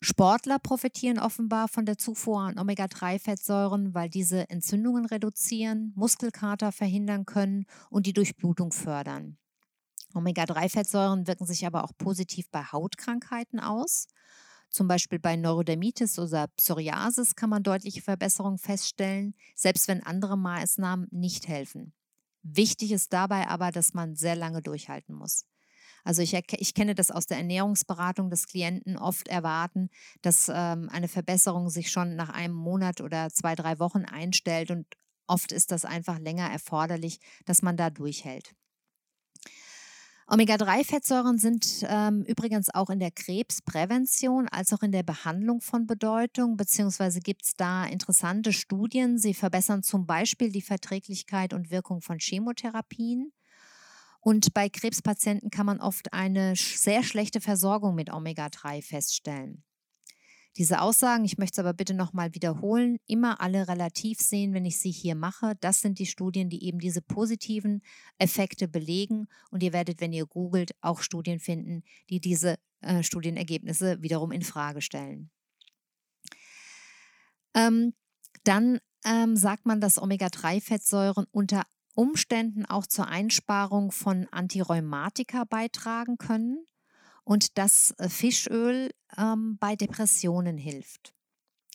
[0.00, 7.66] Sportler profitieren offenbar von der Zufuhr an Omega-3-Fettsäuren, weil diese Entzündungen reduzieren, Muskelkater verhindern können
[7.90, 9.36] und die Durchblutung fördern.
[10.14, 14.06] Omega-3-Fettsäuren wirken sich aber auch positiv bei Hautkrankheiten aus
[14.72, 21.08] zum Beispiel bei Neurodermitis oder Psoriasis kann man deutliche Verbesserungen feststellen, selbst wenn andere Maßnahmen
[21.10, 21.92] nicht helfen.
[22.42, 25.46] Wichtig ist dabei aber, dass man sehr lange durchhalten muss.
[26.04, 29.88] Also ich, ich kenne das aus der Ernährungsberatung, dass Klienten oft erwarten,
[30.22, 34.86] dass ähm, eine Verbesserung sich schon nach einem Monat oder zwei, drei Wochen einstellt und
[35.28, 38.54] oft ist das einfach länger erforderlich, dass man da durchhält.
[40.32, 46.56] Omega-3-Fettsäuren sind ähm, übrigens auch in der Krebsprävention als auch in der Behandlung von Bedeutung,
[46.56, 49.18] beziehungsweise gibt es da interessante Studien.
[49.18, 53.34] Sie verbessern zum Beispiel die Verträglichkeit und Wirkung von Chemotherapien.
[54.20, 59.62] Und bei Krebspatienten kann man oft eine sehr schlechte Versorgung mit Omega-3 feststellen.
[60.58, 64.78] Diese Aussagen, ich möchte es aber bitte nochmal wiederholen, immer alle relativ sehen, wenn ich
[64.78, 65.54] sie hier mache.
[65.60, 67.82] Das sind die Studien, die eben diese positiven
[68.18, 69.28] Effekte belegen.
[69.50, 74.42] Und ihr werdet, wenn ihr googelt, auch Studien finden, die diese äh, Studienergebnisse wiederum in
[74.42, 75.30] Frage stellen.
[77.54, 77.94] Ähm,
[78.44, 86.66] dann ähm, sagt man, dass Omega-3-Fettsäuren unter Umständen auch zur Einsparung von Antirheumatika beitragen können
[87.24, 91.14] und dass äh, Fischöl ähm, bei Depressionen hilft.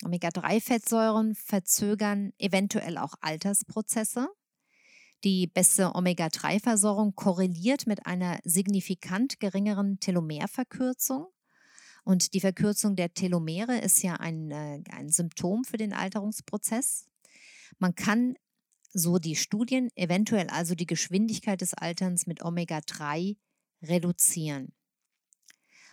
[0.04, 4.30] Omega-3-Fettsäuren verzögern eventuell auch Altersprozesse.
[5.24, 11.28] Die beste Omega-3-Versorgung korreliert mit einer signifikant geringeren Telomerverkürzung.
[12.04, 17.08] Und die Verkürzung der Telomere ist ja ein, äh, ein Symptom für den Alterungsprozess.
[17.80, 18.36] Man kann,
[18.94, 23.36] so die Studien, eventuell also die Geschwindigkeit des Alterns mit Omega-3
[23.82, 24.72] reduzieren.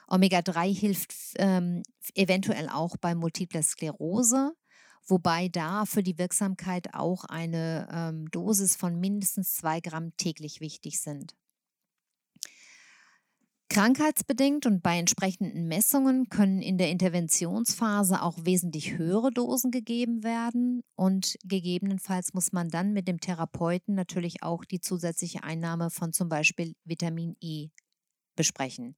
[0.08, 1.82] Omega-3 hilft ähm,
[2.14, 4.54] eventuell auch bei multipler Sklerose,
[5.06, 11.00] wobei da für die Wirksamkeit auch eine ähm, Dosis von mindestens zwei Gramm täglich wichtig
[11.00, 11.34] sind.
[13.74, 20.84] Krankheitsbedingt und bei entsprechenden Messungen können in der Interventionsphase auch wesentlich höhere Dosen gegeben werden
[20.94, 26.28] und gegebenenfalls muss man dann mit dem Therapeuten natürlich auch die zusätzliche Einnahme von zum
[26.28, 27.70] Beispiel Vitamin E
[28.36, 28.94] besprechen.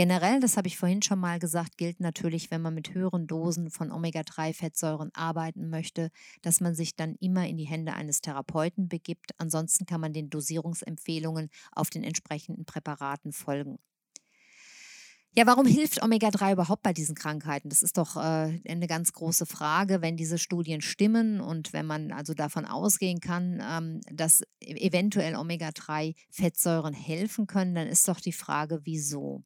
[0.00, 3.70] Generell, das habe ich vorhin schon mal gesagt, gilt natürlich, wenn man mit höheren Dosen
[3.70, 6.10] von Omega-3-Fettsäuren arbeiten möchte,
[6.40, 9.32] dass man sich dann immer in die Hände eines Therapeuten begibt.
[9.36, 13.78] Ansonsten kann man den Dosierungsempfehlungen auf den entsprechenden Präparaten folgen.
[15.36, 17.68] Ja, warum hilft Omega-3 überhaupt bei diesen Krankheiten?
[17.68, 22.10] Das ist doch äh, eine ganz große Frage, wenn diese Studien stimmen und wenn man
[22.10, 28.32] also davon ausgehen kann, ähm, dass e-, eventuell Omega-3-Fettsäuren helfen können, dann ist doch die
[28.32, 29.44] Frage, wieso?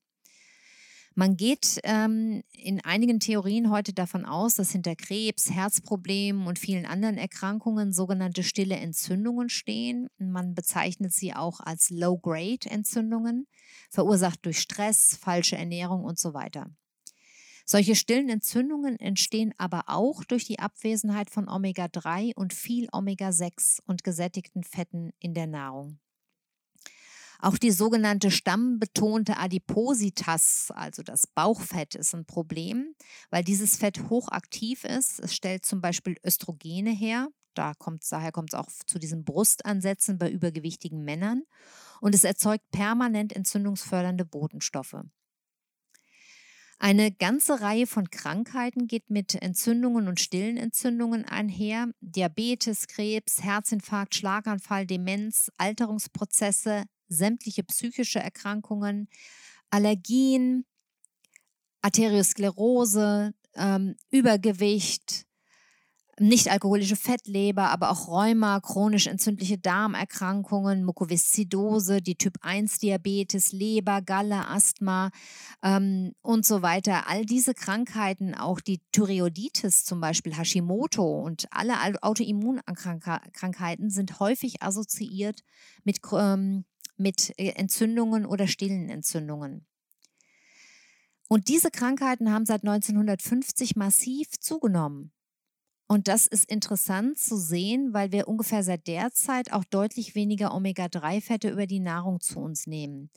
[1.17, 6.87] Man geht ähm, in einigen Theorien heute davon aus, dass hinter Krebs, Herzproblemen und vielen
[6.87, 10.09] anderen Erkrankungen sogenannte stille Entzündungen stehen.
[10.19, 13.47] Man bezeichnet sie auch als Low-Grade-Entzündungen,
[13.91, 16.67] verursacht durch Stress, falsche Ernährung und so weiter.
[17.65, 24.03] Solche stillen Entzündungen entstehen aber auch durch die Abwesenheit von Omega-3 und viel Omega-6 und
[24.03, 26.01] gesättigten Fetten in der Nahrung.
[27.45, 32.95] Auch die sogenannte stammbetonte Adipositas, also das Bauchfett, ist ein Problem,
[33.29, 35.21] weil dieses Fett hochaktiv ist.
[35.21, 37.29] Es stellt zum Beispiel Östrogene her.
[37.53, 41.43] Da kommt, daher kommt es auch zu diesen Brustansätzen bei übergewichtigen Männern.
[42.01, 44.97] Und es erzeugt permanent entzündungsfördernde Botenstoffe.
[46.79, 51.89] Eine ganze Reihe von Krankheiten geht mit Entzündungen und stillen Entzündungen einher.
[52.01, 59.09] Diabetes, Krebs, Herzinfarkt, Schlaganfall, Demenz, Alterungsprozesse, sämtliche psychische Erkrankungen,
[59.71, 60.65] Allergien,
[61.83, 65.27] Arteriosklerose, ähm, Übergewicht,
[66.21, 75.11] nicht-alkoholische Fettleber, aber auch Rheuma, chronisch entzündliche Darmerkrankungen, Mukoviszidose, die Typ-1-Diabetes, Leber, Galle, Asthma
[75.63, 77.09] ähm, und so weiter.
[77.09, 85.41] All diese Krankheiten, auch die Thyreoiditis zum Beispiel, Hashimoto und alle Autoimmunkrankheiten sind häufig assoziiert
[85.83, 86.65] mit ähm,
[86.97, 89.67] mit äh, Entzündungen oder stillen Entzündungen.
[91.29, 95.13] Und diese Krankheiten haben seit 1950 massiv zugenommen.
[95.87, 100.55] Und das ist interessant zu sehen, weil wir ungefähr seit der Zeit auch deutlich weniger
[100.55, 103.11] Omega-3-Fette über die Nahrung zu uns nehmen.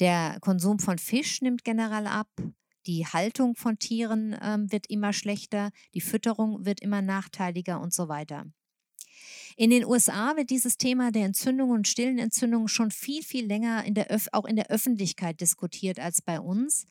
[0.00, 2.28] Der Konsum von Fisch nimmt generell ab.
[2.86, 8.08] Die Haltung von Tieren ähm, wird immer schlechter, die Fütterung wird immer nachteiliger und so
[8.08, 8.46] weiter.
[9.56, 13.84] In den USA wird dieses Thema der Entzündungen und stillen Entzündungen schon viel, viel länger
[13.84, 16.86] in der auch in der Öffentlichkeit diskutiert als bei uns.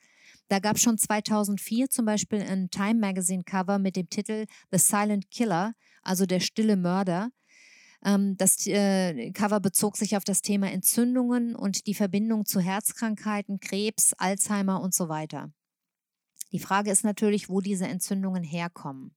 [0.48, 4.78] Da gab es schon 2004 zum Beispiel ein Time Magazine Cover mit dem Titel The
[4.78, 7.30] Silent Killer, also der stille Mörder.
[8.04, 13.58] Ähm, das äh, Cover bezog sich auf das Thema Entzündungen und die Verbindung zu Herzkrankheiten,
[13.58, 15.52] Krebs, Alzheimer und so weiter.
[16.52, 19.15] Die Frage ist natürlich, wo diese Entzündungen herkommen.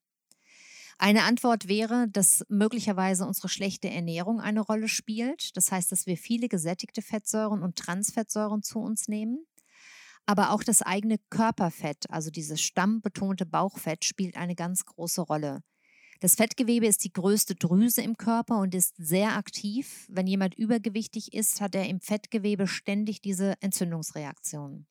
[1.01, 5.55] Eine Antwort wäre, dass möglicherweise unsere schlechte Ernährung eine Rolle spielt.
[5.55, 9.45] Das heißt, dass wir viele gesättigte Fettsäuren und Transfettsäuren zu uns nehmen.
[10.25, 15.63] Aber auch das eigene Körperfett, also dieses stammbetonte Bauchfett, spielt eine ganz große Rolle.
[16.19, 20.05] Das Fettgewebe ist die größte Drüse im Körper und ist sehr aktiv.
[20.09, 24.85] Wenn jemand übergewichtig ist, hat er im Fettgewebe ständig diese Entzündungsreaktionen.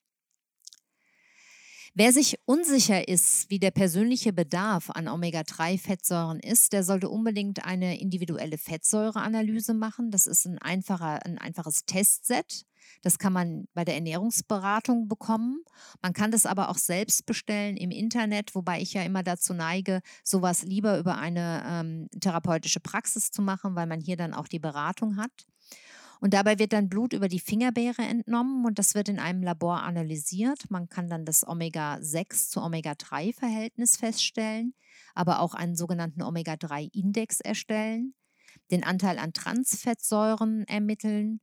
[2.01, 7.99] Wer sich unsicher ist, wie der persönliche Bedarf an Omega-3-Fettsäuren ist, der sollte unbedingt eine
[7.99, 10.13] individuelle Fettsäureanalyse machen.
[10.13, 12.67] Das ist ein, einfacher, ein einfaches Testset.
[13.03, 15.65] Das kann man bei der Ernährungsberatung bekommen.
[16.01, 20.01] Man kann das aber auch selbst bestellen im Internet, wobei ich ja immer dazu neige,
[20.23, 24.61] sowas lieber über eine ähm, therapeutische Praxis zu machen, weil man hier dann auch die
[24.61, 25.33] Beratung hat.
[26.21, 29.83] Und dabei wird dann Blut über die Fingerbeere entnommen und das wird in einem Labor
[29.83, 30.71] analysiert.
[30.71, 34.75] Man kann dann das Omega-6 zu Omega-3-Verhältnis feststellen,
[35.15, 38.15] aber auch einen sogenannten Omega-3-Index erstellen,
[38.71, 41.41] den Anteil an Transfettsäuren ermitteln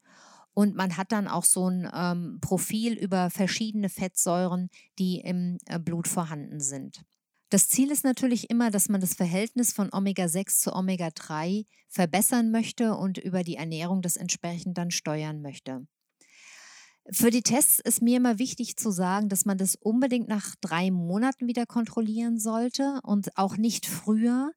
[0.56, 5.78] und man hat dann auch so ein ähm, Profil über verschiedene Fettsäuren, die im äh,
[5.78, 7.04] Blut vorhanden sind.
[7.50, 10.74] Das Ziel ist natürlich immer, dass man das Verhältnis von Omega-6 zu
[17.12, 20.90] Für die Tests ist mir immer wichtig zu sagen, dass man das unbedingt nach drei
[20.90, 24.52] Monaten wieder kontrollieren sollte und auch nicht früher,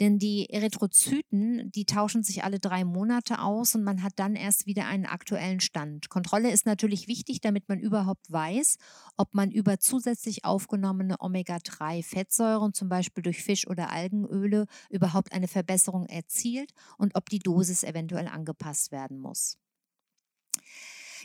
[0.00, 4.66] denn die Erythrozyten, die tauschen sich alle drei Monate aus und man hat dann erst
[4.66, 6.08] wieder einen aktuellen Stand.
[6.08, 8.78] Kontrolle ist natürlich wichtig, damit man überhaupt weiß,
[9.16, 16.06] ob man über zusätzlich aufgenommene Omega-3-Fettsäuren, zum Beispiel durch Fisch- oder Algenöle, überhaupt eine Verbesserung
[16.06, 19.58] erzielt und ob die Dosis eventuell angepasst werden muss.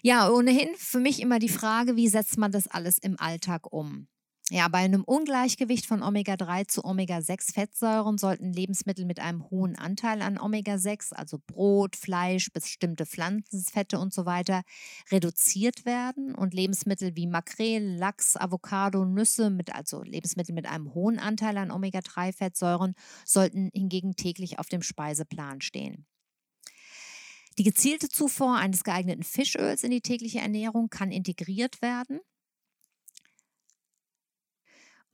[0.01, 4.07] Ja, ohnehin für mich immer die Frage, wie setzt man das alles im Alltag um?
[4.51, 10.37] Ja, bei einem Ungleichgewicht von Omega-3 zu Omega-6-Fettsäuren sollten Lebensmittel mit einem hohen Anteil an
[10.37, 14.61] Omega-6, also Brot, Fleisch, bestimmte Pflanzenfette und so weiter,
[15.09, 21.17] reduziert werden und Lebensmittel wie Makrel, Lachs, Avocado, Nüsse, mit, also Lebensmittel mit einem hohen
[21.17, 22.93] Anteil an Omega-3-Fettsäuren,
[23.25, 26.05] sollten hingegen täglich auf dem Speiseplan stehen.
[27.57, 32.19] Die gezielte Zufuhr eines geeigneten Fischöls in die tägliche Ernährung kann integriert werden.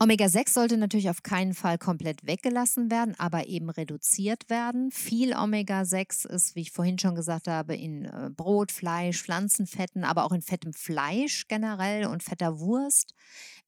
[0.01, 4.89] Omega-6 sollte natürlich auf keinen Fall komplett weggelassen werden, aber eben reduziert werden.
[4.89, 10.25] Viel Omega-6 ist, wie ich vorhin schon gesagt habe, in äh, Brot, Fleisch, Pflanzenfetten, aber
[10.25, 13.13] auch in fettem Fleisch generell und fetter Wurst.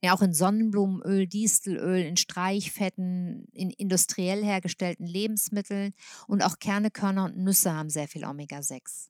[0.02, 5.94] Ja, auch in Sonnenblumenöl, Distelöl, in Streichfetten, in industriell hergestellten Lebensmitteln
[6.28, 9.10] und auch Kerne, Körner und Nüsse haben sehr viel Omega-6.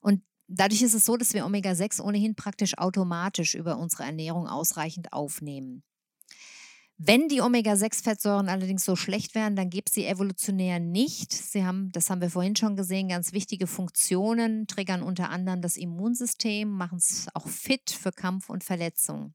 [0.00, 5.12] Und dadurch ist es so, dass wir Omega-6 ohnehin praktisch automatisch über unsere Ernährung ausreichend
[5.12, 5.84] aufnehmen.
[7.00, 11.32] Wenn die Omega-6-Fettsäuren allerdings so schlecht wären, dann gibt es sie evolutionär nicht.
[11.32, 15.76] Sie haben, das haben wir vorhin schon gesehen, ganz wichtige Funktionen, triggern unter anderem das
[15.76, 19.32] Immunsystem, machen es auch fit für Kampf und Verletzung.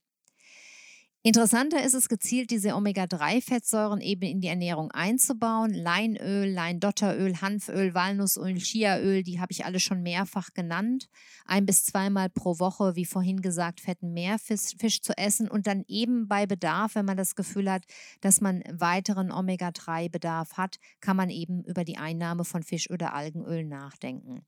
[1.25, 5.73] Interessanter ist es gezielt, diese Omega-3-Fettsäuren eben in die Ernährung einzubauen.
[5.73, 11.07] Leinöl, Leindotteröl, Hanföl, Walnussöl, Chiaöl, die habe ich alle schon mehrfach genannt.
[11.45, 15.85] Ein bis zweimal pro Woche, wie vorhin gesagt, fetten Meerfisch Fisch zu essen und dann
[15.87, 17.85] eben bei Bedarf, wenn man das Gefühl hat,
[18.19, 23.63] dass man weiteren Omega-3-Bedarf hat, kann man eben über die Einnahme von Fisch- oder Algenöl
[23.63, 24.45] nachdenken.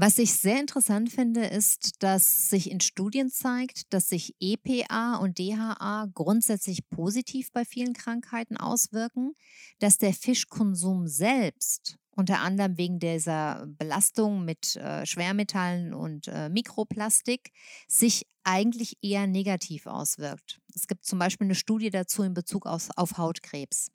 [0.00, 5.40] Was ich sehr interessant finde, ist, dass sich in Studien zeigt, dass sich EPA und
[5.40, 9.32] DHA grundsätzlich positiv bei vielen Krankheiten auswirken,
[9.80, 17.50] dass der Fischkonsum selbst unter anderem wegen dieser Belastung mit äh, Schwermetallen und äh, Mikroplastik,
[17.88, 20.60] sich eigentlich eher negativ auswirkt.
[20.76, 23.90] Es gibt zum Beispiel eine Studie dazu in Bezug auf, auf Hautkrebs.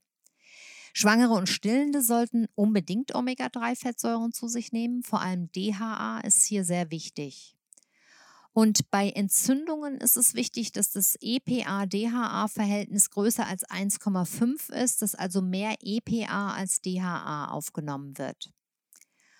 [0.95, 5.01] Schwangere und Stillende sollten unbedingt Omega-3-Fettsäuren zu sich nehmen.
[5.01, 7.57] Vor allem DHA ist hier sehr wichtig.
[8.53, 15.41] Und bei Entzündungen ist es wichtig, dass das EPA-DHA-Verhältnis größer als 1,5 ist, dass also
[15.41, 18.51] mehr EPA als DHA aufgenommen wird.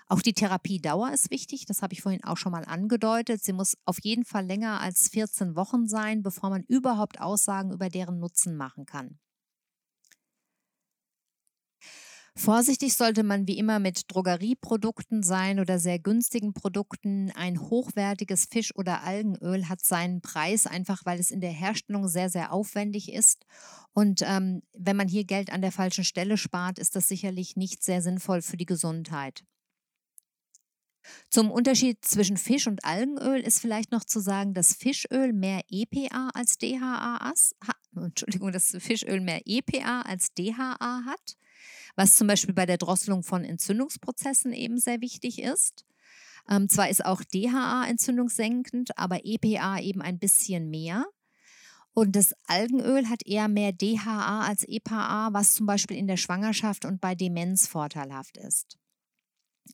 [0.08, 3.44] Auch die Therapiedauer ist wichtig, das habe ich vorhin auch schon mal angedeutet.
[3.44, 7.90] Sie muss auf jeden Fall länger als 14 Wochen sein, bevor man überhaupt Aussagen über
[7.90, 9.20] deren Nutzen machen kann.
[12.36, 17.32] Vorsichtig sollte man wie immer mit Drogerieprodukten sein oder sehr günstigen Produkten.
[17.36, 22.32] Ein hochwertiges Fisch- oder Algenöl hat seinen Preis, einfach weil es in der Herstellung sehr,
[22.32, 23.46] sehr aufwendig ist.
[23.94, 27.84] Und ähm, wenn man hier Geld an der falschen Stelle spart, ist das sicherlich nicht
[27.84, 29.44] sehr sinnvoll für die Gesundheit.
[31.30, 36.30] Zum Unterschied zwischen Fisch- und Algenöl ist vielleicht noch zu sagen, dass Fischöl mehr EPA
[36.34, 37.32] als DHA.
[37.96, 41.38] Entschuldigung, dass Fischöl mehr EPA als DHA hat
[41.96, 45.86] was zum Beispiel bei der Drosselung von Entzündungsprozessen eben sehr wichtig ist.
[46.50, 51.06] Ähm, zwar ist auch DHA entzündungssenkend, aber EPA eben ein bisschen mehr.
[51.94, 56.86] Und das Algenöl hat eher mehr DHA als EPA, was zum Beispiel in der Schwangerschaft
[56.86, 58.78] und bei Demenz vorteilhaft ist.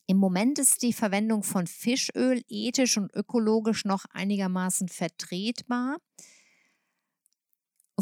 [0.06, 5.98] Im Moment ist die Verwendung von Fischöl ethisch und ökologisch noch einigermaßen vertretbar.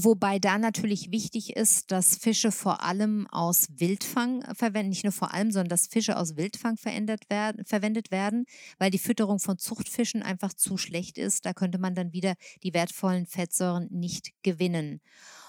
[0.01, 5.35] Wobei da natürlich wichtig ist, dass Fische vor allem aus Wildfang verwendet, nicht nur vor
[5.35, 6.77] allem, sondern dass Fische aus Wildfang
[7.29, 8.47] werden, verwendet werden,
[8.79, 11.47] weil die Fütterung von Zuchtfischen einfach zu schlecht ist.
[11.47, 15.01] Da könnte man dann wieder die wertvollen Fettsäuren nicht gewinnen.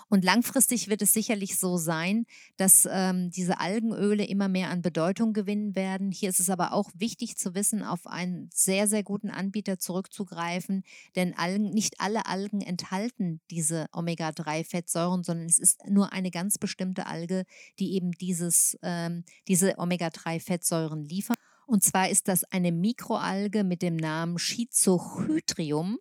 [0.09, 2.25] Und langfristig wird es sicherlich so sein,
[2.57, 6.11] dass ähm, diese Algenöle immer mehr an Bedeutung gewinnen werden.
[6.11, 10.83] Hier ist es aber auch wichtig zu wissen, auf einen sehr, sehr guten Anbieter zurückzugreifen,
[11.15, 17.05] denn Algen, nicht alle Algen enthalten diese Omega-3-Fettsäuren, sondern es ist nur eine ganz bestimmte
[17.05, 17.43] Alge,
[17.77, 21.37] die eben dieses, ähm, diese Omega-3-Fettsäuren liefert.
[21.67, 25.99] Und zwar ist das eine Mikroalge mit dem Namen Schizochytrium.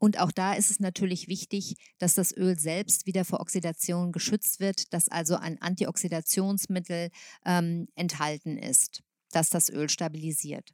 [0.00, 4.58] Und auch da ist es natürlich wichtig, dass das Öl selbst wieder vor Oxidation geschützt
[4.58, 7.10] wird, dass also ein Antioxidationsmittel
[7.44, 10.72] ähm, enthalten ist, das das Öl stabilisiert.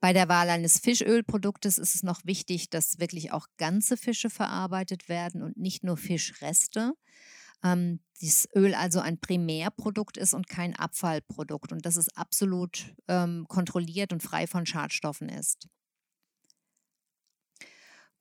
[0.00, 5.08] Bei der Wahl eines Fischölproduktes ist es noch wichtig, dass wirklich auch ganze Fische verarbeitet
[5.08, 6.94] werden und nicht nur Fischreste.
[7.62, 13.46] Ähm, dieses Öl also ein Primärprodukt ist und kein Abfallprodukt und dass es absolut ähm,
[13.46, 15.68] kontrolliert und frei von Schadstoffen ist.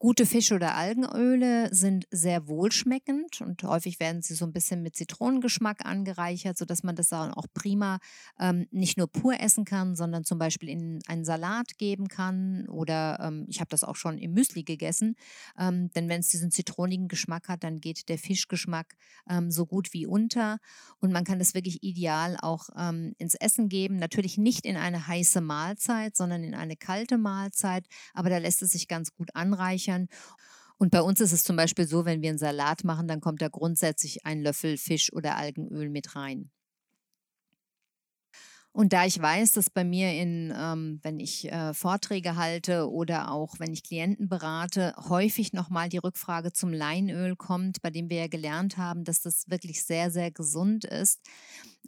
[0.02, 4.96] Gute Fisch- oder Algenöle sind sehr wohlschmeckend und häufig werden sie so ein bisschen mit
[4.96, 8.00] Zitronengeschmack angereichert, sodass man das dann auch prima
[8.40, 13.20] ähm, nicht nur pur essen kann, sondern zum Beispiel in einen Salat geben kann oder
[13.22, 15.18] ähm, ich habe das auch schon im Müsli gegessen.
[15.56, 18.96] Ähm, denn wenn es diesen zitronigen Geschmack hat, dann geht der Fischgeschmack
[19.30, 20.58] ähm, so gut wie unter
[20.98, 23.98] und man kann das wirklich ideal auch ähm, ins Essen geben.
[23.98, 27.86] Natürlich nicht in eine heiße Mahlzeit, sondern in eine kalte Mahlzeit,
[28.16, 30.08] aber da lässt es sich ganz gut anreichern Räuchern.
[30.78, 33.42] Und bei uns ist es zum Beispiel so, wenn wir einen Salat machen, dann kommt
[33.42, 36.50] da grundsätzlich ein Löffel Fisch- oder Algenöl mit rein.
[38.74, 43.32] Und da ich weiß, dass bei mir in, ähm, wenn ich äh, Vorträge halte oder
[43.32, 48.18] auch wenn ich Klienten berate, häufig nochmal die Rückfrage zum Leinöl kommt, bei dem wir
[48.18, 51.20] ja gelernt haben, dass das wirklich sehr, sehr gesund ist.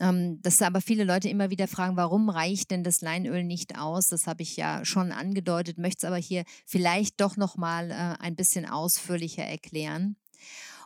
[0.01, 4.09] Ähm, dass aber viele Leute immer wieder fragen, warum reicht denn das Leinöl nicht aus?
[4.09, 8.35] Das habe ich ja schon angedeutet, möchte es aber hier vielleicht doch nochmal äh, ein
[8.35, 10.17] bisschen ausführlicher erklären.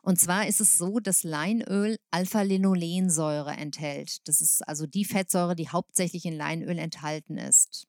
[0.01, 4.27] Und zwar ist es so, dass Leinöl Alpha-Linolensäure enthält.
[4.27, 7.87] Das ist also die Fettsäure, die hauptsächlich in Leinöl enthalten ist.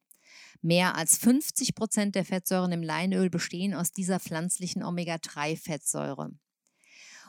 [0.60, 6.30] Mehr als 50 Prozent der Fettsäuren im Leinöl bestehen aus dieser pflanzlichen Omega-3-Fettsäure.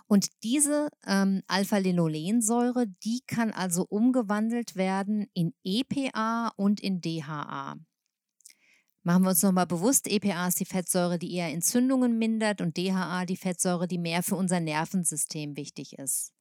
[0.08, 7.76] Und diese ähm, Alpha-Linolensäure, die kann also umgewandelt werden in EPA und in DHA.
[9.04, 13.26] Machen wir uns nochmal bewusst, EPA ist die Fettsäure, die eher Entzündungen mindert und DHA
[13.26, 16.34] die Fettsäure, die mehr für unser Nervensystem wichtig ist.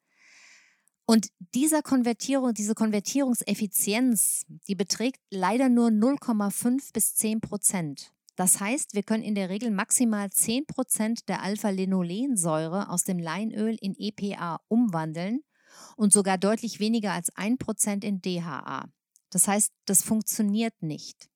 [1.06, 8.12] Und dieser Konvertierung, diese Konvertierungseffizienz, die beträgt leider nur 0,5 bis 10 Prozent.
[8.36, 13.76] Das heißt, wir können in der Regel maximal 10 Prozent der Alpha-Linolensäure aus dem Leinöl
[13.80, 15.40] in EPA umwandeln
[15.96, 18.84] und sogar deutlich weniger als 1 Prozent in DHA.
[19.30, 21.30] Das heißt, das funktioniert nicht.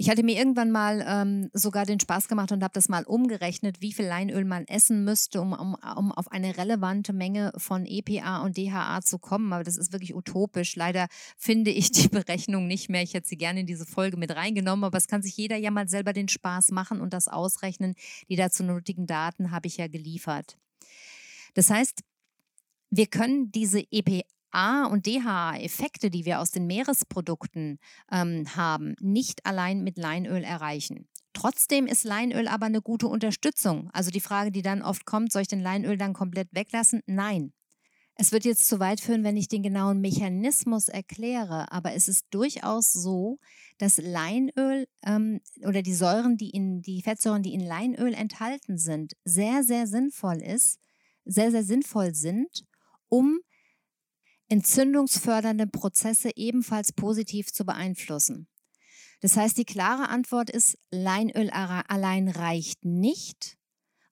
[0.00, 3.80] Ich hatte mir irgendwann mal ähm, sogar den Spaß gemacht und habe das mal umgerechnet,
[3.80, 8.42] wie viel Leinöl man essen müsste, um, um, um auf eine relevante Menge von EPA
[8.42, 9.52] und DHA zu kommen.
[9.52, 10.76] Aber das ist wirklich utopisch.
[10.76, 13.02] Leider finde ich die Berechnung nicht mehr.
[13.02, 15.72] Ich hätte sie gerne in diese Folge mit reingenommen, aber es kann sich jeder ja
[15.72, 17.96] mal selber den Spaß machen und das ausrechnen.
[18.28, 20.58] Die dazu nötigen Daten habe ich ja geliefert.
[21.54, 22.04] Das heißt,
[22.90, 24.20] wir können diese EPA
[24.50, 27.78] A- und DHA-Effekte, die wir aus den Meeresprodukten
[28.10, 31.08] ähm, haben, nicht allein mit Leinöl erreichen.
[31.32, 33.90] Trotzdem ist Leinöl aber eine gute Unterstützung.
[33.92, 37.02] Also die Frage, die dann oft kommt, soll ich den Leinöl dann komplett weglassen?
[37.06, 37.52] Nein.
[38.20, 42.26] Es wird jetzt zu weit führen, wenn ich den genauen Mechanismus erkläre, aber es ist
[42.30, 43.38] durchaus so,
[43.78, 49.12] dass Leinöl ähm, oder die Säuren, die in die Fettsäuren, die in Leinöl enthalten sind,
[49.24, 50.80] sehr, sehr sinnvoll ist,
[51.24, 52.64] sehr, sehr sinnvoll sind,
[53.08, 53.38] um
[54.48, 58.48] entzündungsfördernde Prozesse ebenfalls positiv zu beeinflussen.
[59.20, 63.56] Das heißt, die klare Antwort ist, Leinöl allein reicht nicht,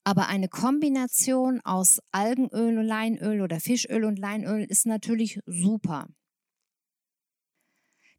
[0.05, 6.09] aber eine Kombination aus Algenöl und Leinöl oder Fischöl und Leinöl ist natürlich super.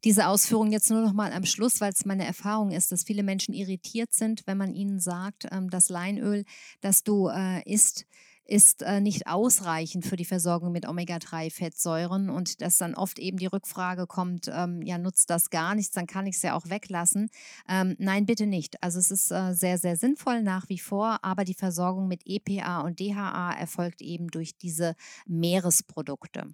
[0.04, 3.24] Diese Ausführung jetzt nur noch mal am Schluss, weil es meine Erfahrung ist, dass viele
[3.24, 6.44] Menschen irritiert sind, wenn man ihnen sagt, ähm, das Leinöl,
[6.80, 8.06] das du äh, isst,
[8.48, 13.46] ist äh, nicht ausreichend für die Versorgung mit Omega-3-Fettsäuren und dass dann oft eben die
[13.46, 17.28] Rückfrage kommt, ähm, ja, nutzt das gar nichts, dann kann ich es ja auch weglassen.
[17.68, 18.82] Ähm, nein, bitte nicht.
[18.82, 22.80] Also es ist äh, sehr, sehr sinnvoll nach wie vor, aber die Versorgung mit EPA
[22.80, 24.94] und DHA erfolgt eben durch diese
[25.26, 26.46] Meeresprodukte.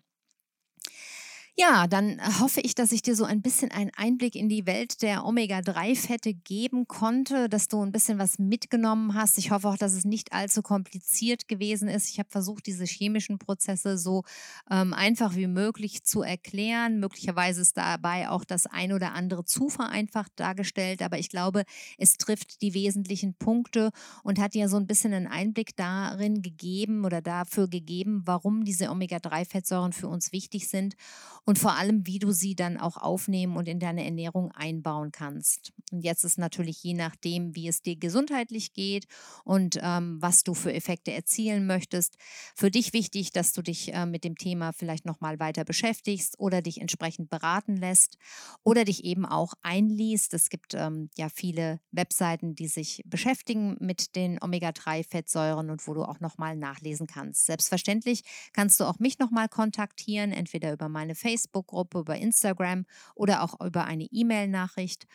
[1.57, 4.67] Ja, dann äh, hoffe ich, dass ich dir so ein bisschen einen Einblick in die
[4.67, 9.39] Welt der Omega-3-Fette geben konnte, dass du ein bisschen was mitgenommen hast.
[9.39, 12.11] Ich hoffe auch, dass es nicht allzu kompliziert gewesen ist.
[12.11, 14.25] Ich habe versucht, diese chemischen Prozesse so
[14.69, 16.99] ähm, einfach wie möglich zu erklären.
[16.99, 21.63] Möglicherweise ist dabei auch das ein oder andere zu vereinfacht dargestellt, aber ich glaube,
[21.99, 23.91] es trifft die wesentlichen Punkte
[24.25, 28.91] und hat dir so ein bisschen einen Einblick darin gegeben oder dafür gegeben, warum diese
[28.91, 30.97] Omega-3-Fettsäuren für uns wichtig sind
[31.45, 35.73] und vor allem, wie du sie dann auch aufnehmen und in deine Ernährung einbauen kannst.
[35.93, 39.07] Und jetzt ist natürlich je nachdem, wie es dir gesundheitlich geht
[39.45, 42.17] und ähm, was du für Effekte erzielen möchtest,
[42.55, 46.63] für dich wichtig, dass du dich äh, mit dem Thema vielleicht nochmal weiter beschäftigst oder
[46.63, 48.17] dich entsprechend beraten lässt
[48.63, 50.33] oder dich eben auch einliest.
[50.33, 56.05] Es gibt ähm, ja viele Webseiten, die sich beschäftigen mit den Omega-3-Fettsäuren und wo du
[56.05, 57.45] auch nochmal nachlesen kannst.
[57.45, 58.23] Selbstverständlich
[58.53, 63.61] kannst du auch mich nochmal kontaktieren, entweder über meine Facebook Facebook-Gruppe, über Instagram oder auch
[63.61, 65.07] über eine E-Mail-Nachricht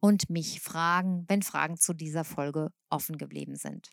[0.00, 3.90] und mich fragen, wenn Fragen zu dieser Folge offen geblieben sind.